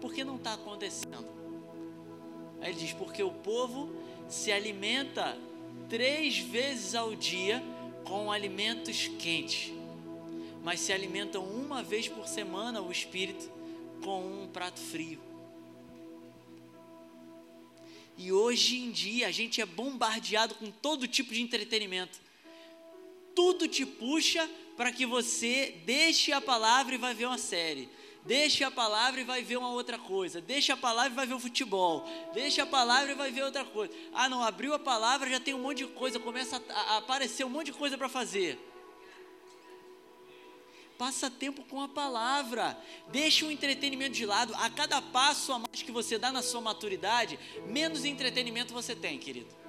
Por 0.00 0.14
que 0.14 0.22
não 0.22 0.36
está 0.36 0.54
acontecendo? 0.54 1.26
Aí 2.60 2.70
ele 2.70 2.78
diz: 2.78 2.92
porque 2.92 3.24
o 3.24 3.32
povo 3.32 3.92
se 4.28 4.52
alimenta 4.52 5.36
três 5.88 6.38
vezes 6.38 6.94
ao 6.94 7.16
dia 7.16 7.60
com 8.04 8.30
alimentos 8.30 9.08
quentes, 9.18 9.72
mas 10.62 10.78
se 10.78 10.92
alimentam 10.92 11.44
uma 11.44 11.82
vez 11.82 12.06
por 12.06 12.28
semana 12.28 12.80
o 12.80 12.92
espírito 12.92 13.50
com 14.00 14.24
um 14.24 14.46
prato 14.46 14.78
frio. 14.78 15.18
E 18.16 18.30
hoje 18.30 18.78
em 18.78 18.92
dia 18.92 19.26
a 19.26 19.32
gente 19.32 19.60
é 19.60 19.66
bombardeado 19.66 20.54
com 20.54 20.70
todo 20.70 21.08
tipo 21.08 21.34
de 21.34 21.42
entretenimento. 21.42 22.22
Tudo 23.34 23.66
te 23.68 23.84
puxa 23.84 24.48
para 24.76 24.92
que 24.92 25.06
você 25.06 25.80
deixe 25.84 26.32
a 26.32 26.40
palavra 26.40 26.94
e 26.94 26.98
vai 26.98 27.14
ver 27.14 27.26
uma 27.26 27.38
série. 27.38 27.88
Deixe 28.24 28.64
a 28.64 28.70
palavra 28.70 29.20
e 29.20 29.24
vai 29.24 29.42
ver 29.42 29.58
uma 29.58 29.70
outra 29.70 29.98
coisa. 29.98 30.40
Deixe 30.40 30.72
a 30.72 30.76
palavra 30.76 31.12
e 31.12 31.16
vai 31.16 31.26
ver 31.26 31.34
o 31.34 31.40
futebol. 31.40 32.08
Deixe 32.32 32.60
a 32.60 32.66
palavra 32.66 33.12
e 33.12 33.14
vai 33.14 33.30
ver 33.30 33.42
outra 33.42 33.64
coisa. 33.64 33.92
Ah, 34.14 34.28
não, 34.28 34.42
abriu 34.42 34.72
a 34.72 34.78
palavra, 34.78 35.28
já 35.28 35.38
tem 35.38 35.52
um 35.52 35.60
monte 35.60 35.78
de 35.78 35.86
coisa, 35.88 36.18
começa 36.18 36.62
a, 36.70 36.96
aparecer 36.96 37.44
um 37.44 37.50
monte 37.50 37.66
de 37.66 37.72
coisa 37.74 37.98
para 37.98 38.08
fazer. 38.08 38.58
Passa 40.96 41.30
tempo 41.30 41.62
com 41.64 41.82
a 41.82 41.88
palavra. 41.88 42.78
Deixe 43.08 43.44
o 43.44 43.50
entretenimento 43.50 44.14
de 44.14 44.24
lado. 44.24 44.54
A 44.56 44.70
cada 44.70 45.02
passo 45.02 45.52
a 45.52 45.58
mais 45.58 45.82
que 45.82 45.92
você 45.92 46.16
dá 46.16 46.32
na 46.32 46.40
sua 46.40 46.62
maturidade, 46.62 47.38
menos 47.66 48.06
entretenimento 48.06 48.72
você 48.72 48.96
tem, 48.96 49.18
querido. 49.18 49.63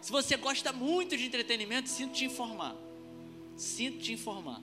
Se 0.00 0.12
você 0.12 0.36
gosta 0.36 0.72
muito 0.72 1.16
de 1.16 1.26
entretenimento, 1.26 1.88
sinto 1.88 2.14
te 2.14 2.24
informar. 2.24 2.76
Sinto 3.56 3.98
te 3.98 4.12
informar. 4.12 4.62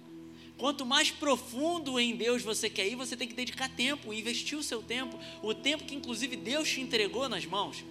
Quanto 0.57 0.85
mais 0.85 1.11
profundo 1.11 1.99
em 1.99 2.15
Deus 2.15 2.41
você 2.41 2.69
quer 2.69 2.87
ir, 2.87 2.95
você 2.95 3.17
tem 3.17 3.27
que 3.27 3.33
dedicar 3.33 3.69
tempo, 3.69 4.13
investir 4.13 4.57
o 4.57 4.63
seu 4.63 4.81
tempo, 4.81 5.19
o 5.41 5.53
tempo 5.53 5.83
que 5.83 5.95
inclusive 5.95 6.37
Deus 6.37 6.69
te 6.69 6.79
entregou 6.79 7.27
nas 7.27 7.45
mãos. 7.45 7.83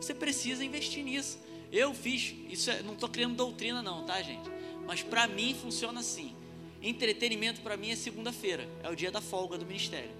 Você 0.00 0.14
precisa 0.14 0.64
investir 0.64 1.02
nisso. 1.02 1.38
Eu 1.72 1.92
fiz, 1.92 2.34
isso 2.48 2.70
é, 2.70 2.82
não 2.82 2.92
estou 2.92 3.08
criando 3.08 3.34
doutrina 3.34 3.82
não, 3.82 4.04
tá 4.04 4.22
gente? 4.22 4.48
Mas 4.86 5.02
para 5.02 5.26
mim 5.26 5.56
funciona 5.60 5.98
assim. 5.98 6.32
Entretenimento 6.80 7.60
para 7.62 7.76
mim 7.76 7.90
é 7.90 7.96
segunda-feira, 7.96 8.68
é 8.84 8.88
o 8.88 8.94
dia 8.94 9.10
da 9.10 9.20
folga 9.20 9.58
do 9.58 9.66
ministério. 9.66 10.10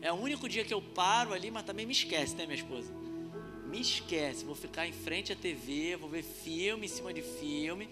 É 0.00 0.12
o 0.12 0.14
único 0.14 0.48
dia 0.48 0.64
que 0.64 0.72
eu 0.72 0.80
paro 0.80 1.32
ali, 1.32 1.50
mas 1.50 1.64
também 1.64 1.84
me 1.84 1.92
esquece, 1.92 2.36
né, 2.36 2.46
minha 2.46 2.54
esposa? 2.54 3.05
Me 3.68 3.80
esquece, 3.80 4.44
vou 4.44 4.54
ficar 4.54 4.86
em 4.86 4.92
frente 4.92 5.32
à 5.32 5.36
TV, 5.36 5.96
vou 5.96 6.08
ver 6.08 6.22
filme 6.22 6.86
em 6.86 6.88
cima 6.88 7.12
de 7.12 7.22
filme. 7.22 7.88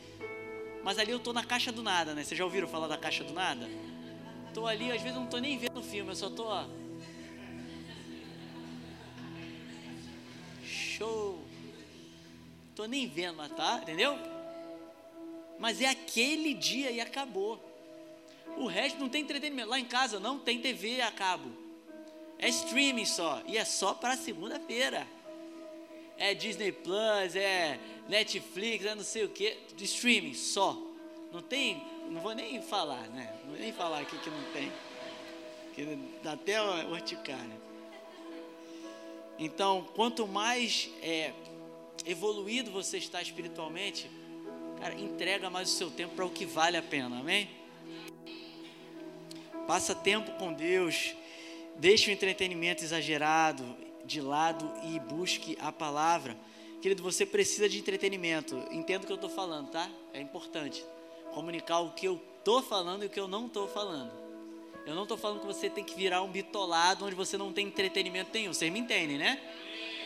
Mas 0.83 0.99
ali 0.99 1.11
eu 1.11 1.19
tô 1.19 1.33
na 1.33 1.45
caixa 1.45 1.73
do 1.73 1.83
nada, 1.83 2.15
né? 2.15 2.23
Vocês 2.23 2.39
já 2.39 2.45
ouviram 2.45 2.69
falar 2.69 2.87
da 2.87 2.97
caixa 2.97 3.25
do 3.25 3.33
nada? 3.33 3.69
Tô 4.53 4.67
ali, 4.67 4.93
às 4.93 5.03
vezes 5.03 5.17
eu 5.17 5.23
não 5.23 5.29
tô 5.29 5.39
nem 5.39 5.59
vendo 5.59 5.81
o 5.81 5.83
filme, 5.83 6.11
eu 6.11 6.17
só 6.17 6.31
tô, 6.31 6.45
ó. 6.45 6.67
Show. 10.65 11.43
Tô 12.77 12.87
nem 12.87 13.09
vendo, 13.09 13.37
mas 13.37 13.51
tá, 13.53 13.81
entendeu? 13.83 14.17
Mas 15.59 15.81
é 15.81 15.89
aquele 15.89 16.55
dia 16.55 16.91
e 16.91 17.01
acabou. 17.01 17.61
O 18.57 18.67
resto 18.67 18.99
não 19.01 19.09
tem 19.09 19.23
entretenimento. 19.23 19.69
Lá 19.69 19.79
em 19.79 19.85
casa 19.85 20.21
não 20.21 20.39
tem 20.39 20.61
TV 20.61 21.01
a 21.01 21.11
cabo. 21.11 21.51
É 22.39 22.49
streaming 22.49 23.07
só. 23.07 23.43
E 23.47 23.57
é 23.57 23.65
só 23.65 23.95
para 23.95 24.17
segunda-feira. 24.17 25.07
É 26.19 26.35
Disney 26.35 26.73
Plus, 26.73 27.35
é 27.35 27.79
Netflix, 28.09 28.85
é 28.85 28.95
não 28.95 29.03
sei 29.03 29.25
o 29.25 29.29
que. 29.29 29.57
Streaming 29.81 30.35
só. 30.35 30.77
Não 31.33 31.43
tem. 31.43 31.83
Não 32.09 32.21
vou 32.21 32.35
nem 32.35 32.61
falar, 32.63 33.09
né? 33.09 33.35
Não 33.43 33.51
vou 33.51 33.61
nem 33.61 33.73
falar 33.73 34.01
aqui 34.01 34.17
que 34.19 34.31
não 34.31 34.43
tem. 34.53 34.73
Que 35.75 35.99
dá 36.23 36.33
até 36.33 36.61
urticária. 36.87 37.65
Então, 39.39 39.87
quanto 39.97 40.27
mais 40.27 40.91
é, 41.03 41.33
evoluído 42.07 42.71
você 42.71 42.99
está 42.99 43.21
espiritualmente, 43.21 44.09
Cara, 44.85 45.01
entrega 45.01 45.49
mais 45.49 45.73
o 45.73 45.77
seu 45.77 45.91
tempo 45.91 46.15
para 46.15 46.27
o 46.27 46.31
que 46.31 46.45
vale 46.45 46.77
a 46.77 46.83
pena, 46.83 47.19
amém? 47.19 47.49
Passa 49.67 49.95
tempo 49.95 50.33
com 50.33 50.53
Deus, 50.53 51.15
deixe 51.77 52.11
o 52.11 52.13
entretenimento 52.13 52.85
exagerado 52.85 53.65
de 54.05 54.21
lado 54.21 54.71
e 54.85 54.99
busque 54.99 55.57
a 55.61 55.73
palavra. 55.73 56.37
Querido, 56.81 57.03
você 57.03 57.25
precisa 57.25 57.69
de 57.69 57.79
entretenimento. 57.79 58.57
Entendo 58.71 59.05
o 59.05 59.07
que 59.07 59.13
eu 59.13 59.17
estou 59.17 59.31
falando, 59.31 59.71
tá? 59.71 59.91
É 60.13 60.21
importante 60.21 60.85
comunicar 61.33 61.81
o 61.81 61.93
que 61.93 62.07
eu 62.07 62.21
estou 62.39 62.63
falando 62.63 63.03
e 63.03 63.07
o 63.07 63.11
que 63.11 63.19
eu 63.19 63.29
não 63.29 63.47
estou 63.47 63.67
falando. 63.67 64.13
Eu 64.87 64.95
não 64.95 65.05
estou 65.05 65.17
falando 65.17 65.41
que 65.41 65.47
você 65.47 65.71
tem 65.71 65.83
que 65.83 65.95
virar 65.95 66.23
um 66.23 66.31
bitolado 66.31 67.07
onde 67.07 67.15
você 67.15 67.39
não 67.39 67.53
tem 67.53 67.67
entretenimento 67.67 68.31
nenhum. 68.35 68.53
Vocês 68.53 68.71
me 68.71 68.79
entendem, 68.79 69.17
né? 69.17 69.41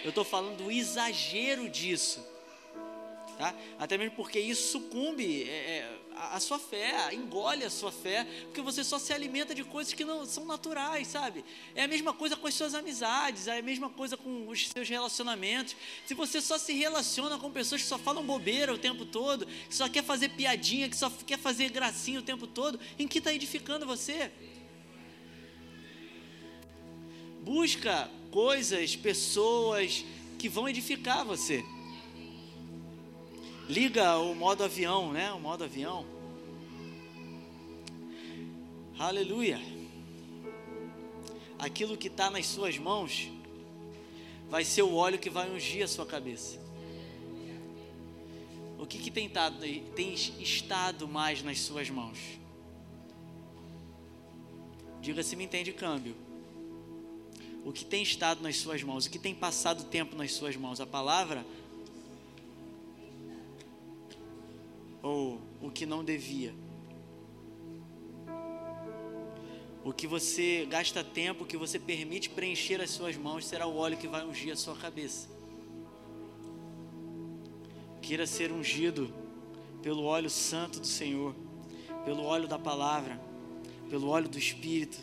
Eu 0.04 0.10
estou 0.10 0.24
falando 0.24 0.56
do 0.56 0.70
exagero 0.70 1.68
disso 1.68 2.24
tá? 3.38 3.54
Até 3.78 3.96
mesmo 3.96 4.16
porque 4.16 4.38
isso 4.38 4.72
sucumbe 4.72 5.44
é, 5.44 5.54
é, 5.54 5.98
a, 6.18 6.40
sua 6.40 6.58
fé, 6.58 7.14
engole 7.14 7.64
a 7.64 7.70
sua 7.70 7.92
fé, 7.92 8.24
porque 8.44 8.60
você 8.60 8.82
só 8.82 8.98
se 8.98 9.12
alimenta 9.12 9.54
de 9.54 9.62
coisas 9.64 9.92
que 9.92 10.04
não 10.04 10.26
são 10.26 10.44
naturais, 10.44 11.06
sabe? 11.06 11.44
É 11.74 11.84
a 11.84 11.88
mesma 11.88 12.12
coisa 12.12 12.36
com 12.36 12.46
as 12.46 12.54
suas 12.54 12.74
amizades, 12.74 13.46
é 13.46 13.58
a 13.58 13.62
mesma 13.62 13.88
coisa 13.88 14.16
com 14.16 14.48
os 14.48 14.68
seus 14.68 14.88
relacionamentos. 14.88 15.76
Se 16.06 16.14
você 16.14 16.40
só 16.40 16.58
se 16.58 16.72
relaciona 16.72 17.38
com 17.38 17.50
pessoas 17.50 17.82
que 17.82 17.88
só 17.88 17.98
falam 17.98 18.24
bobeira 18.24 18.74
o 18.74 18.78
tempo 18.78 19.06
todo, 19.06 19.46
que 19.46 19.74
só 19.74 19.88
quer 19.88 20.02
fazer 20.02 20.30
piadinha, 20.30 20.88
que 20.88 20.96
só 20.96 21.10
quer 21.10 21.38
fazer 21.38 21.70
gracinha 21.70 22.18
o 22.18 22.22
tempo 22.22 22.46
todo, 22.46 22.80
em 22.98 23.06
que 23.06 23.18
está 23.18 23.32
edificando 23.32 23.86
você? 23.86 24.30
Busca 27.42 28.10
coisas, 28.30 28.96
pessoas 28.96 30.04
que 30.38 30.48
vão 30.48 30.68
edificar 30.68 31.24
você 31.24 31.64
liga 33.68 34.16
o 34.18 34.34
modo 34.34 34.64
avião, 34.64 35.12
né? 35.12 35.30
O 35.32 35.38
modo 35.38 35.64
avião. 35.64 36.06
Aleluia. 38.98 39.60
Aquilo 41.58 41.96
que 41.96 42.08
está 42.08 42.30
nas 42.30 42.46
suas 42.46 42.78
mãos 42.78 43.28
vai 44.48 44.64
ser 44.64 44.82
o 44.82 44.94
óleo 44.94 45.18
que 45.18 45.28
vai 45.28 45.50
ungir 45.50 45.84
a 45.84 45.88
sua 45.88 46.06
cabeça. 46.06 46.58
O 48.78 48.86
que, 48.86 48.98
que 48.98 49.10
tem, 49.10 49.28
tado, 49.28 49.58
tem 49.94 50.14
estado 50.14 51.06
mais 51.06 51.42
nas 51.42 51.60
suas 51.60 51.90
mãos? 51.90 52.18
Diga 55.02 55.22
se 55.22 55.36
me 55.36 55.44
entende 55.44 55.72
câmbio. 55.72 56.16
O 57.64 57.72
que 57.72 57.84
tem 57.84 58.02
estado 58.02 58.40
nas 58.40 58.56
suas 58.56 58.82
mãos? 58.82 59.06
O 59.06 59.10
que 59.10 59.18
tem 59.18 59.34
passado 59.34 59.84
tempo 59.84 60.16
nas 60.16 60.32
suas 60.32 60.56
mãos? 60.56 60.80
A 60.80 60.86
palavra? 60.86 61.44
Ou 65.02 65.40
o 65.60 65.70
que 65.70 65.86
não 65.86 66.04
devia? 66.04 66.54
O 69.84 69.92
que 69.92 70.06
você 70.06 70.66
gasta 70.68 71.02
tempo, 71.02 71.44
o 71.44 71.46
que 71.46 71.56
você 71.56 71.78
permite 71.78 72.28
preencher 72.28 72.80
as 72.80 72.90
suas 72.90 73.16
mãos, 73.16 73.46
será 73.46 73.66
o 73.66 73.76
óleo 73.76 73.96
que 73.96 74.08
vai 74.08 74.26
ungir 74.26 74.52
a 74.52 74.56
sua 74.56 74.76
cabeça. 74.76 75.28
Queira 78.02 78.26
ser 78.26 78.52
ungido 78.52 79.12
pelo 79.82 80.04
óleo 80.04 80.28
santo 80.28 80.80
do 80.80 80.86
Senhor, 80.86 81.34
pelo 82.04 82.24
óleo 82.24 82.48
da 82.48 82.58
palavra, 82.58 83.20
pelo 83.88 84.08
óleo 84.08 84.28
do 84.28 84.38
Espírito. 84.38 84.98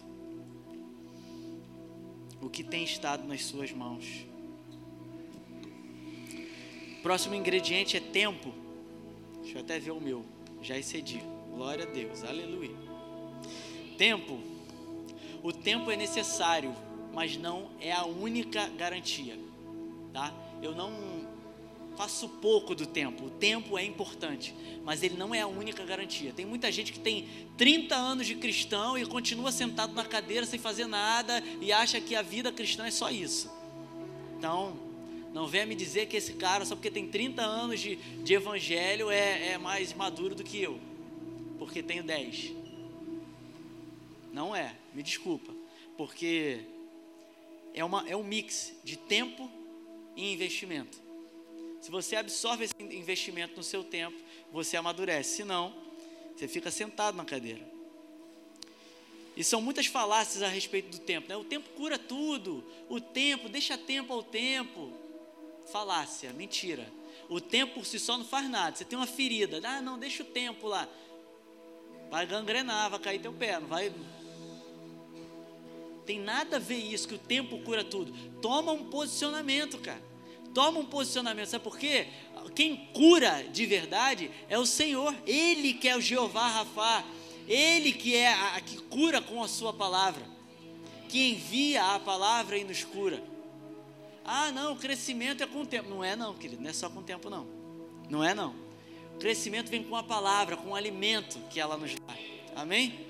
O 2.42 2.50
que 2.50 2.64
tem 2.64 2.84
estado 2.84 3.28
nas 3.28 3.44
suas 3.44 3.72
mãos. 3.72 4.06
Próximo 7.02 7.34
ingrediente 7.34 7.98
é 7.98 8.00
tempo. 8.00 8.65
Deixa 9.56 9.60
eu 9.60 9.62
até 9.62 9.80
ver 9.80 9.92
o 9.92 10.02
meu. 10.02 10.26
Já 10.62 10.78
excedi. 10.78 11.24
Glória 11.54 11.86
a 11.86 11.88
Deus. 11.88 12.26
Aleluia. 12.26 12.76
Tempo 13.98 14.38
o 15.46 15.54
tempo 15.54 15.92
é 15.92 15.96
necessário, 15.96 16.76
mas 17.14 17.38
não 17.38 17.70
é 17.80 17.92
a 17.92 18.04
única 18.04 18.68
garantia, 18.70 19.38
tá? 20.12 20.34
Eu 20.60 20.74
não 20.74 20.92
faço 21.96 22.28
pouco 22.28 22.74
do 22.74 22.88
tempo. 22.88 23.26
O 23.26 23.30
tempo 23.30 23.78
é 23.78 23.86
importante, 23.86 24.56
mas 24.84 25.04
ele 25.04 25.16
não 25.16 25.36
é 25.36 25.42
a 25.42 25.48
única 25.48 25.86
garantia. 25.86 26.34
Tem 26.34 26.48
muita 26.48 26.72
gente 26.72 26.92
que 26.92 27.00
tem 27.00 27.28
30 27.58 27.96
anos 27.96 28.26
de 28.26 28.34
cristão 28.34 28.98
e 28.98 29.06
continua 29.06 29.52
sentado 29.52 29.94
na 29.94 30.04
cadeira 30.04 30.48
sem 30.48 30.58
fazer 30.60 30.88
nada 30.88 31.44
e 31.62 31.72
acha 31.72 32.02
que 32.02 32.16
a 32.16 32.24
vida 32.24 32.52
cristã 32.52 32.88
é 32.88 32.92
só 32.92 33.12
isso. 33.12 33.48
Então, 34.40 34.85
não 35.36 35.46
venha 35.46 35.66
me 35.66 35.76
dizer 35.76 36.06
que 36.06 36.16
esse 36.16 36.32
cara, 36.36 36.64
só 36.64 36.78
porque 36.78 36.90
tem 36.90 37.10
30 37.10 37.42
anos 37.42 37.82
de, 37.82 37.98
de 37.98 38.34
evangelho, 38.34 39.12
é, 39.12 39.50
é 39.50 39.58
mais 39.58 39.94
maduro 39.94 40.34
do 40.34 40.46
que 40.46 40.62
eu, 40.62 40.80
porque 41.60 41.84
tenho 41.84 42.06
10. 42.06 42.54
Não 44.32 44.56
é, 44.56 44.74
me 44.94 45.04
desculpa, 45.04 45.54
porque 45.98 46.62
é, 47.74 47.84
uma, 47.84 48.08
é 48.08 48.16
um 48.16 48.24
mix 48.24 48.76
de 48.82 48.96
tempo 48.96 49.52
e 50.16 50.32
investimento. 50.32 50.98
Se 51.82 51.92
você 51.92 52.16
absorve 52.16 52.64
esse 52.64 52.74
investimento 52.80 53.58
no 53.58 53.64
seu 53.64 53.84
tempo, 53.84 54.18
você 54.54 54.78
amadurece. 54.78 55.36
Se 55.36 55.44
não, 55.44 55.76
você 56.34 56.48
fica 56.48 56.72
sentado 56.72 57.18
na 57.18 57.26
cadeira. 57.26 57.76
E 59.36 59.44
são 59.44 59.60
muitas 59.62 59.86
falácias 59.86 60.42
a 60.42 60.48
respeito 60.48 60.92
do 60.92 61.00
tempo. 61.00 61.28
Né? 61.28 61.36
O 61.36 61.44
tempo 61.44 61.68
cura 61.72 62.00
tudo. 62.00 62.64
O 62.88 63.02
tempo, 63.02 63.50
deixa 63.50 63.78
tempo 63.78 64.14
ao 64.14 64.24
tempo. 64.24 65.04
Falácia, 65.72 66.32
mentira. 66.34 66.92
O 67.30 67.42
tempo 67.42 67.76
por 67.76 67.86
si 67.86 68.00
só 68.00 68.18
não 68.18 68.26
faz 68.26 68.50
nada. 68.50 68.76
Você 68.76 68.86
tem 68.86 68.98
uma 68.98 69.08
ferida. 69.08 69.60
Ah, 69.64 69.82
não, 69.82 69.98
deixa 69.98 70.24
o 70.24 70.26
tempo 70.26 70.68
lá. 70.68 70.88
Vai 72.10 72.26
gangrenar, 72.26 72.90
vai 72.90 73.00
cair 73.00 73.20
teu 73.20 73.34
pé. 73.34 73.60
Não 73.60 73.68
vai, 73.68 73.92
tem 76.06 76.20
nada 76.20 76.58
a 76.58 76.60
ver 76.60 76.78
isso, 76.78 77.08
que 77.08 77.16
o 77.16 77.20
tempo 77.20 77.58
cura 77.60 77.84
tudo. 77.84 78.14
Toma 78.42 78.72
um 78.72 78.86
posicionamento, 78.86 79.78
cara. 79.80 80.02
Toma 80.54 80.80
um 80.80 80.86
posicionamento. 80.86 81.48
Sabe 81.48 81.64
por 81.64 81.78
quê? 81.78 82.08
Quem 82.54 82.90
cura 82.94 83.44
de 83.52 83.66
verdade 83.66 84.32
é 84.48 84.58
o 84.58 84.66
Senhor. 84.66 85.14
Ele 85.26 85.74
que 85.74 85.90
é 85.90 85.98
o 85.98 86.02
Jeová 86.02 86.48
Rafá. 86.48 87.04
Ele 87.48 87.92
que 87.92 88.16
é 88.16 88.32
a, 88.32 88.56
a 88.56 88.62
que 88.62 88.78
cura 88.78 89.20
com 89.20 89.44
a 89.44 89.48
sua 89.48 89.74
palavra. 89.74 90.24
Que 91.10 91.32
envia 91.32 91.96
a 91.96 92.00
palavra 92.00 92.58
e 92.58 92.64
nos 92.64 92.84
cura. 92.84 93.22
Ah, 94.26 94.52
não, 94.52 94.74
o 94.74 94.76
crescimento 94.76 95.44
é 95.44 95.48
com 95.48 95.62
o 95.62 95.66
tempo. 95.66 95.90
Não 95.90 96.04
é 96.04 96.16
não, 96.16 96.34
querido, 96.34 96.62
não 96.62 96.70
é 96.70 96.74
só 96.74 96.90
com 96.90 97.00
o 97.00 97.04
tempo 97.04 97.30
não. 97.30 97.48
Não 98.10 98.24
é 98.24 98.34
não. 98.34 98.56
O 99.16 99.20
crescimento 99.20 99.70
vem 99.70 99.84
com 99.84 99.96
a 99.96 100.04
palavra, 100.04 100.58
com 100.58 100.70
o 100.72 100.76
alimento 100.76 101.40
que 101.50 101.60
ela 101.60 101.78
nos 101.78 101.94
dá. 101.94 102.16
Amém? 102.56 103.06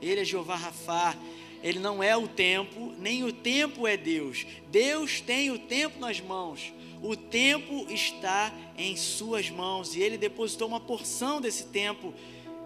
Ele 0.00 0.20
é 0.20 0.24
Jeová 0.24 0.56
Rafá. 0.56 1.16
Ele 1.62 1.78
não 1.78 2.02
é 2.02 2.16
o 2.16 2.26
tempo, 2.26 2.92
nem 2.98 3.22
o 3.22 3.32
tempo 3.32 3.86
é 3.86 3.96
Deus. 3.96 4.44
Deus 4.68 5.20
tem 5.20 5.50
o 5.50 5.58
tempo 5.58 5.98
nas 6.00 6.20
mãos. 6.20 6.72
O 7.00 7.16
tempo 7.16 7.86
está 7.88 8.52
em 8.76 8.96
suas 8.96 9.48
mãos 9.48 9.94
e 9.94 10.02
ele 10.02 10.18
depositou 10.18 10.66
uma 10.68 10.80
porção 10.80 11.40
desse 11.40 11.66
tempo 11.66 12.12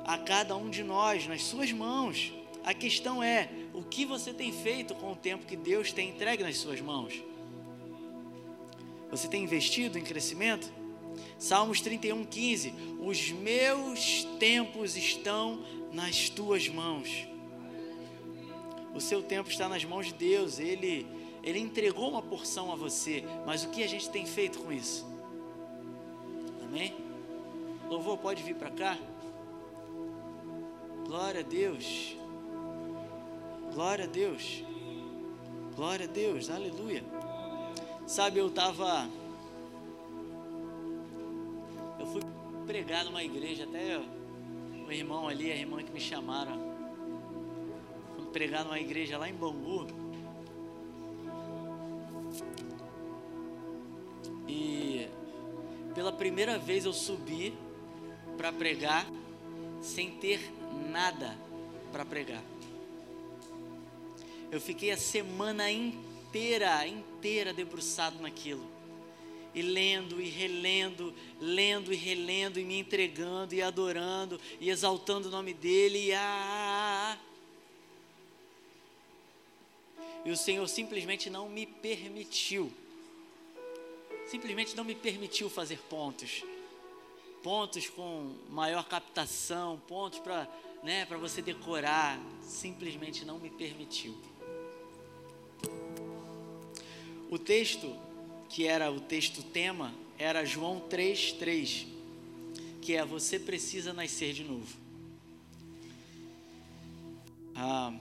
a 0.05 0.17
cada 0.17 0.57
um 0.57 0.71
de 0.71 0.83
nós 0.83 1.27
nas 1.27 1.43
suas 1.43 1.71
mãos. 1.73 2.33
A 2.65 2.73
questão 2.73 3.23
é: 3.23 3.51
o 3.77 3.83
que 3.83 4.07
você 4.07 4.33
tem 4.33 4.51
feito 4.51 4.95
com 4.95 5.13
o 5.13 5.17
tempo 5.17 5.45
que 5.45 5.55
Deus 5.55 5.93
tem 5.93 6.09
entregue 6.09 6.43
nas 6.43 6.57
suas 6.57 6.81
mãos? 6.81 7.23
Você 9.11 9.29
tem 9.29 9.45
investido 9.45 9.99
em 9.99 10.03
crescimento? 10.03 10.73
Salmos 11.39 11.83
31:15 11.83 12.73
Os 13.01 13.31
meus 13.33 14.25
tempos 14.41 14.97
estão 14.97 15.63
nas 15.93 16.31
tuas 16.31 16.67
mãos. 16.69 17.29
O 18.95 19.01
seu 19.01 19.23
tempo 19.23 19.51
está 19.51 19.69
nas 19.69 19.85
mãos 19.85 20.07
de 20.07 20.15
Deus. 20.15 20.59
Ele, 20.59 21.07
ele 21.43 21.59
entregou 21.59 22.09
uma 22.09 22.23
porção 22.23 22.73
a 22.73 22.77
você. 22.77 23.25
Mas 23.45 23.63
o 23.63 23.69
que 23.69 23.83
a 23.83 23.87
gente 23.87 24.09
tem 24.09 24.25
feito 24.25 24.59
com 24.59 24.73
isso? 24.73 25.07
Amém? 26.65 26.95
Louvor, 27.91 28.17
pode 28.17 28.43
vir 28.43 28.55
para 28.55 28.71
cá? 28.71 28.99
Glória 31.07 31.41
a 31.41 31.45
Deus. 31.45 32.17
Glória 33.77 34.07
a 34.07 34.09
Deus. 34.09 34.65
Glória 35.77 36.07
a 36.07 36.09
Deus. 36.09 36.49
Aleluia. 36.49 37.05
Sabe, 38.07 38.39
eu 38.39 38.47
estava. 38.47 39.07
Eu 42.01 42.07
fui 42.07 42.23
pregar 42.67 43.05
numa 43.05 43.23
igreja, 43.23 43.65
até 43.65 43.99
o 44.89 44.91
irmão 44.91 45.29
ali, 45.29 45.53
a 45.53 45.57
irmã 45.57 45.83
que 45.83 45.93
me 45.93 46.01
chamaram, 46.01 46.59
fui 48.17 48.25
pregar 48.33 48.65
numa 48.65 48.81
igreja 48.81 49.19
lá 49.19 49.29
em 49.29 49.35
Bangu. 49.35 49.87
E 54.49 55.07
pela 55.95 56.13
primeira 56.13 56.57
vez 56.57 56.87
eu 56.87 56.95
subi 56.95 57.53
para 58.39 58.51
pregar 58.55 59.07
sem 59.83 60.13
ter 60.13 60.51
nada 60.91 61.37
para 61.93 62.07
pregar. 62.07 62.43
Eu 64.51 64.61
fiquei 64.61 64.91
a 64.91 64.97
semana 64.97 65.71
inteira, 65.71 66.87
inteira 66.87 67.53
debruçado 67.53 68.21
naquilo. 68.21 68.65
E 69.55 69.63
lendo 69.63 70.21
e 70.21 70.29
relendo, 70.29 71.15
lendo 71.41 71.93
e 71.93 71.97
relendo 71.97 72.61
e 72.61 72.65
me 72.65 72.79
entregando 72.79 73.55
e 73.55 73.63
adorando 73.63 74.39
e 74.61 74.69
exaltando 74.69 75.29
o 75.29 75.31
nome 75.31 75.55
dele 75.55 76.09
e 76.09 76.13
ah, 76.13 77.19
e 80.27 80.31
o 80.31 80.37
Senhor 80.37 80.69
simplesmente 80.69 81.31
não 81.31 81.49
me 81.49 81.65
permitiu. 81.65 82.73
Simplesmente 84.27 84.77
não 84.77 84.83
me 84.83 84.95
permitiu 84.95 85.49
fazer 85.49 85.79
pontos. 85.89 86.43
Pontos 87.45 87.89
com 87.89 88.35
maior 88.51 88.85
captação 88.89 89.81
pontos 89.87 90.19
para 90.19 90.49
né, 90.83 91.07
para 91.07 91.17
você 91.17 91.41
decorar. 91.41 92.21
Simplesmente 92.43 93.25
não 93.25 93.39
me 93.39 93.51
permitiu 93.51 94.15
o 97.37 97.39
texto 97.39 97.95
que 98.49 98.67
era 98.67 98.91
o 98.91 98.99
texto 98.99 99.43
tema, 99.43 99.93
era 100.19 100.43
João 100.45 100.81
3:3, 100.89 101.87
que 102.81 102.95
é 102.95 103.05
você 103.05 103.39
precisa 103.39 103.93
nascer 103.93 104.33
de 104.33 104.43
novo. 104.43 104.75
Ah, 107.55 107.93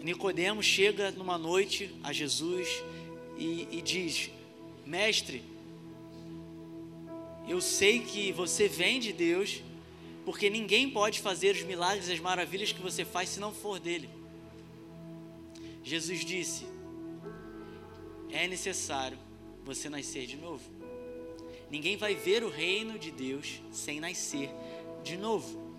Nicodemos 0.00 0.64
chega 0.64 1.10
numa 1.10 1.36
noite 1.36 1.94
a 2.02 2.14
Jesus 2.14 2.66
e, 3.36 3.68
e 3.70 3.82
diz: 3.82 4.30
Mestre, 4.86 5.42
eu 7.46 7.60
sei 7.60 8.00
que 8.00 8.32
você 8.32 8.68
vem 8.68 8.98
de 8.98 9.12
Deus, 9.12 9.62
porque 10.24 10.48
ninguém 10.48 10.88
pode 10.88 11.20
fazer 11.20 11.54
os 11.54 11.62
milagres 11.62 12.08
e 12.08 12.12
as 12.12 12.20
maravilhas 12.20 12.72
que 12.72 12.80
você 12.80 13.04
faz 13.04 13.28
se 13.28 13.38
não 13.38 13.52
for 13.52 13.78
dele. 13.78 14.08
Jesus 15.84 16.24
disse: 16.24 16.69
é 18.32 18.46
necessário 18.46 19.18
você 19.64 19.88
nascer 19.88 20.26
de 20.26 20.36
novo. 20.36 20.68
Ninguém 21.70 21.96
vai 21.96 22.14
ver 22.14 22.42
o 22.42 22.48
reino 22.48 22.98
de 22.98 23.10
Deus 23.10 23.60
sem 23.70 24.00
nascer 24.00 24.50
de 25.04 25.16
novo. 25.16 25.70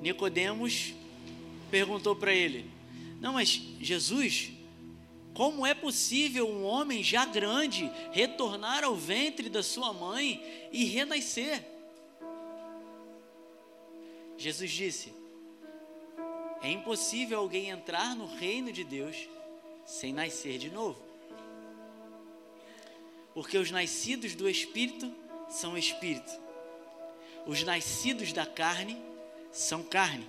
Nicodemos 0.00 0.94
perguntou 1.70 2.16
para 2.16 2.32
ele: 2.32 2.68
Não, 3.20 3.34
mas 3.34 3.48
Jesus, 3.80 4.50
como 5.32 5.64
é 5.64 5.74
possível 5.74 6.48
um 6.48 6.64
homem 6.64 7.02
já 7.02 7.24
grande 7.24 7.90
retornar 8.10 8.82
ao 8.82 8.96
ventre 8.96 9.48
da 9.48 9.62
sua 9.62 9.92
mãe 9.92 10.42
e 10.72 10.84
renascer? 10.84 11.64
Jesus 14.36 14.72
disse: 14.72 15.14
É 16.60 16.68
impossível 16.68 17.38
alguém 17.38 17.70
entrar 17.70 18.16
no 18.16 18.26
reino 18.26 18.72
de 18.72 18.82
Deus 18.82 19.16
sem 19.84 20.12
nascer 20.12 20.58
de 20.58 20.70
novo. 20.70 21.00
Porque 23.34 23.56
os 23.56 23.70
nascidos 23.70 24.34
do 24.34 24.48
Espírito 24.48 25.12
são 25.48 25.76
Espírito, 25.76 26.30
os 27.46 27.62
nascidos 27.62 28.32
da 28.32 28.46
carne 28.46 28.96
são 29.50 29.82
carne. 29.82 30.26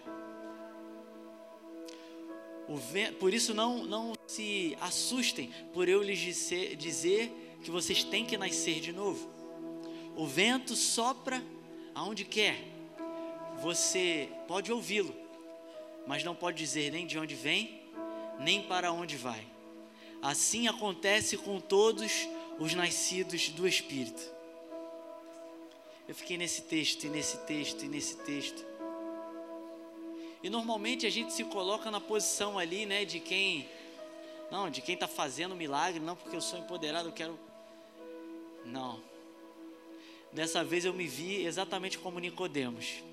Por 3.19 3.33
isso, 3.33 3.53
não, 3.53 3.83
não 3.85 4.13
se 4.25 4.75
assustem 4.79 5.51
por 5.73 5.87
eu 5.87 6.01
lhes 6.01 6.17
dizer, 6.17 6.75
dizer 6.75 7.31
que 7.63 7.69
vocês 7.69 8.03
têm 8.03 8.25
que 8.25 8.37
nascer 8.37 8.79
de 8.79 8.91
novo. 8.91 9.29
O 10.15 10.25
vento 10.25 10.75
sopra 10.75 11.43
aonde 11.93 12.25
quer, 12.25 12.57
você 13.61 14.29
pode 14.47 14.71
ouvi-lo, 14.71 15.15
mas 16.07 16.23
não 16.23 16.35
pode 16.35 16.57
dizer 16.57 16.91
nem 16.91 17.05
de 17.05 17.17
onde 17.19 17.35
vem, 17.35 17.82
nem 18.39 18.63
para 18.63 18.91
onde 18.91 19.15
vai. 19.15 19.45
Assim 20.21 20.67
acontece 20.67 21.37
com 21.37 21.59
todos 21.59 22.11
os 22.59 22.73
nascidos 22.73 23.49
do 23.49 23.67
Espírito. 23.67 24.21
Eu 26.07 26.15
fiquei 26.15 26.37
nesse 26.37 26.63
texto, 26.63 27.05
e 27.05 27.09
nesse 27.09 27.37
texto, 27.39 27.83
e 27.83 27.87
nesse 27.87 28.17
texto. 28.17 28.65
E 30.41 30.49
normalmente 30.49 31.05
a 31.05 31.09
gente 31.09 31.33
se 31.33 31.43
coloca 31.45 31.89
na 31.89 32.01
posição 32.01 32.59
ali, 32.59 32.85
né, 32.85 33.05
de 33.05 33.19
quem 33.19 33.67
não, 34.51 34.69
de 34.69 34.81
quem 34.81 34.93
está 34.93 35.07
fazendo 35.07 35.55
milagre, 35.55 35.99
não 35.99 36.15
porque 36.15 36.35
eu 36.35 36.41
sou 36.41 36.59
empoderado, 36.59 37.09
eu 37.09 37.13
quero 37.13 37.39
não. 38.65 39.01
Dessa 40.31 40.63
vez 40.63 40.85
eu 40.85 40.93
me 40.93 41.07
vi 41.07 41.43
exatamente 41.43 41.97
como 41.97 42.19
Nicodemos, 42.19 43.03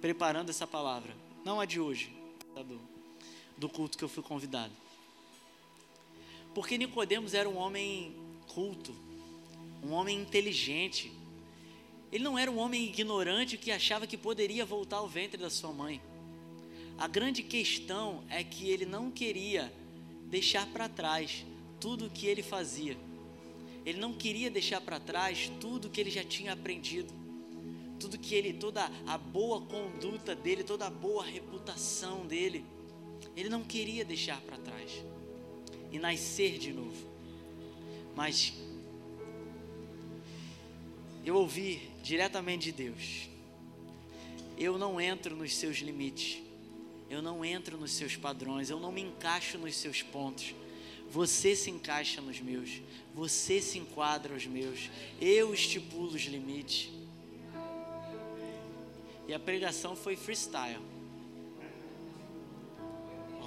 preparando 0.00 0.50
essa 0.50 0.66
palavra, 0.66 1.14
não 1.44 1.60
a 1.60 1.64
de 1.64 1.80
hoje, 1.80 2.14
tá 2.54 2.62
do, 2.62 2.78
do 3.58 3.68
culto 3.68 3.98
que 3.98 4.04
eu 4.04 4.08
fui 4.08 4.22
convidado. 4.22 4.72
Porque 6.54 6.78
Nicodemos 6.78 7.34
era 7.34 7.48
um 7.48 7.56
homem 7.56 8.14
culto, 8.46 8.94
um 9.82 9.92
homem 9.92 10.18
inteligente, 10.18 11.12
ele 12.10 12.24
não 12.24 12.38
era 12.38 12.50
um 12.50 12.58
homem 12.58 12.84
ignorante 12.84 13.58
que 13.58 13.70
achava 13.70 14.06
que 14.06 14.16
poderia 14.16 14.64
voltar 14.64 14.96
ao 14.96 15.08
ventre 15.08 15.36
da 15.36 15.50
sua 15.50 15.72
mãe. 15.72 16.00
A 16.96 17.06
grande 17.06 17.42
questão 17.42 18.24
é 18.30 18.42
que 18.42 18.70
ele 18.70 18.86
não 18.86 19.10
queria 19.10 19.72
deixar 20.24 20.66
para 20.66 20.88
trás 20.88 21.44
tudo 21.78 22.06
o 22.06 22.10
que 22.10 22.26
ele 22.26 22.42
fazia. 22.42 22.96
Ele 23.84 23.98
não 23.98 24.14
queria 24.14 24.50
deixar 24.50 24.80
para 24.80 24.98
trás 24.98 25.50
tudo 25.60 25.90
que 25.90 26.00
ele 26.00 26.10
já 26.10 26.24
tinha 26.24 26.52
aprendido. 26.54 27.12
Tudo 28.00 28.18
que 28.18 28.34
ele, 28.34 28.52
toda 28.54 28.90
a 29.06 29.18
boa 29.18 29.60
conduta 29.60 30.34
dele, 30.34 30.64
toda 30.64 30.86
a 30.86 30.90
boa 30.90 31.24
reputação 31.24 32.26
dele, 32.26 32.64
ele 33.36 33.48
não 33.48 33.62
queria 33.62 34.04
deixar 34.04 34.40
para 34.40 34.56
trás 34.58 35.04
e 35.92 35.98
nascer 35.98 36.58
de 36.58 36.72
novo. 36.72 37.06
Mas 38.14 38.52
eu 41.24 41.36
ouvi 41.36 41.88
diretamente 42.02 42.64
de 42.64 42.72
Deus. 42.72 43.28
Eu 44.56 44.76
não 44.76 45.00
entro 45.00 45.36
nos 45.36 45.54
seus 45.54 45.76
limites. 45.78 46.42
Eu 47.10 47.22
não 47.22 47.42
entro 47.42 47.78
nos 47.78 47.92
seus 47.92 48.16
padrões, 48.16 48.68
eu 48.68 48.78
não 48.78 48.92
me 48.92 49.00
encaixo 49.00 49.56
nos 49.56 49.76
seus 49.76 50.02
pontos. 50.02 50.54
Você 51.10 51.56
se 51.56 51.70
encaixa 51.70 52.20
nos 52.20 52.38
meus, 52.38 52.82
você 53.14 53.62
se 53.62 53.78
enquadra 53.78 54.34
aos 54.34 54.46
meus, 54.46 54.90
eu 55.18 55.54
estipulo 55.54 56.08
os 56.14 56.22
limites. 56.24 56.90
E 59.26 59.32
a 59.32 59.38
pregação 59.38 59.96
foi 59.96 60.16
freestyle. 60.16 60.82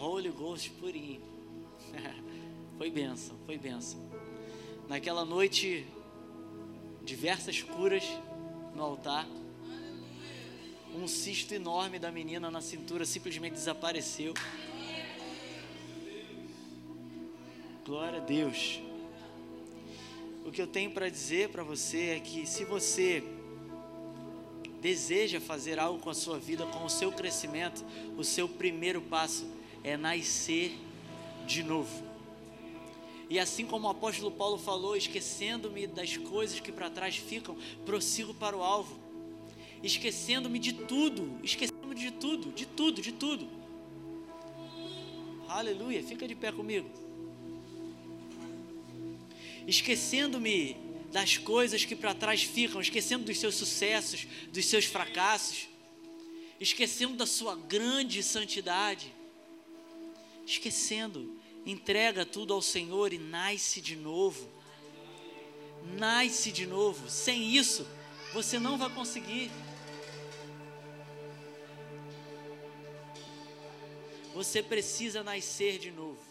Holy 0.01 0.29
Ghost 0.29 0.71
purinho. 0.71 1.21
foi 2.75 2.89
benção, 2.89 3.37
foi 3.45 3.55
benção. 3.55 3.99
Naquela 4.89 5.23
noite 5.23 5.85
diversas 7.03 7.61
curas 7.61 8.03
no 8.73 8.81
altar. 8.81 9.27
Um 10.95 11.07
cisto 11.07 11.53
enorme 11.53 11.99
da 11.99 12.11
menina 12.11 12.49
na 12.49 12.61
cintura 12.61 13.05
simplesmente 13.05 13.53
desapareceu. 13.53 14.33
Glória 17.85 18.19
a 18.19 18.23
Deus. 18.23 18.81
O 20.43 20.51
que 20.51 20.59
eu 20.59 20.67
tenho 20.67 20.89
para 20.89 21.09
dizer 21.09 21.49
para 21.49 21.63
você 21.63 22.15
é 22.15 22.19
que 22.19 22.47
se 22.47 22.65
você 22.65 23.23
deseja 24.81 25.39
fazer 25.39 25.77
algo 25.77 25.99
com 25.99 26.09
a 26.09 26.15
sua 26.15 26.39
vida, 26.39 26.65
com 26.65 26.83
o 26.83 26.89
seu 26.89 27.11
crescimento, 27.11 27.85
o 28.17 28.23
seu 28.23 28.49
primeiro 28.49 28.99
passo 28.99 29.60
é 29.83 29.97
nascer 29.97 30.77
de 31.45 31.63
novo. 31.63 32.11
E 33.29 33.39
assim 33.39 33.65
como 33.65 33.87
o 33.87 33.91
apóstolo 33.91 34.29
Paulo 34.29 34.57
falou, 34.57 34.95
esquecendo-me 34.95 35.87
das 35.87 36.17
coisas 36.17 36.59
que 36.59 36.71
para 36.71 36.89
trás 36.89 37.15
ficam, 37.15 37.57
prossigo 37.85 38.33
para 38.33 38.57
o 38.57 38.63
alvo. 38.63 38.99
Esquecendo-me 39.81 40.59
de 40.59 40.73
tudo, 40.73 41.39
esquecendo-me 41.41 41.95
de 41.95 42.11
tudo, 42.11 42.51
de 42.51 42.65
tudo, 42.65 43.01
de 43.01 43.11
tudo. 43.13 43.47
Aleluia, 45.47 46.03
fica 46.03 46.27
de 46.27 46.35
pé 46.35 46.51
comigo. 46.51 46.89
Esquecendo-me 49.65 50.75
das 51.11 51.37
coisas 51.37 51.85
que 51.85 51.95
para 51.95 52.13
trás 52.13 52.43
ficam, 52.43 52.81
esquecendo 52.81 53.25
dos 53.25 53.37
seus 53.37 53.55
sucessos, 53.55 54.27
dos 54.51 54.65
seus 54.65 54.85
fracassos, 54.85 55.67
esquecendo 56.59 57.15
da 57.15 57.25
sua 57.25 57.55
grande 57.55 58.21
santidade, 58.23 59.13
esquecendo 60.51 61.39
entrega 61.65 62.25
tudo 62.25 62.53
ao 62.53 62.61
Senhor 62.61 63.13
e 63.13 63.17
nasce 63.17 63.81
de 63.81 63.95
novo. 63.95 64.49
Nasce 65.97 66.51
de 66.51 66.65
novo. 66.65 67.09
Sem 67.09 67.55
isso, 67.55 67.87
você 68.33 68.59
não 68.59 68.77
vai 68.77 68.89
conseguir. 68.89 69.51
Você 74.33 74.63
precisa 74.63 75.23
nascer 75.23 75.77
de 75.77 75.91
novo. 75.91 76.30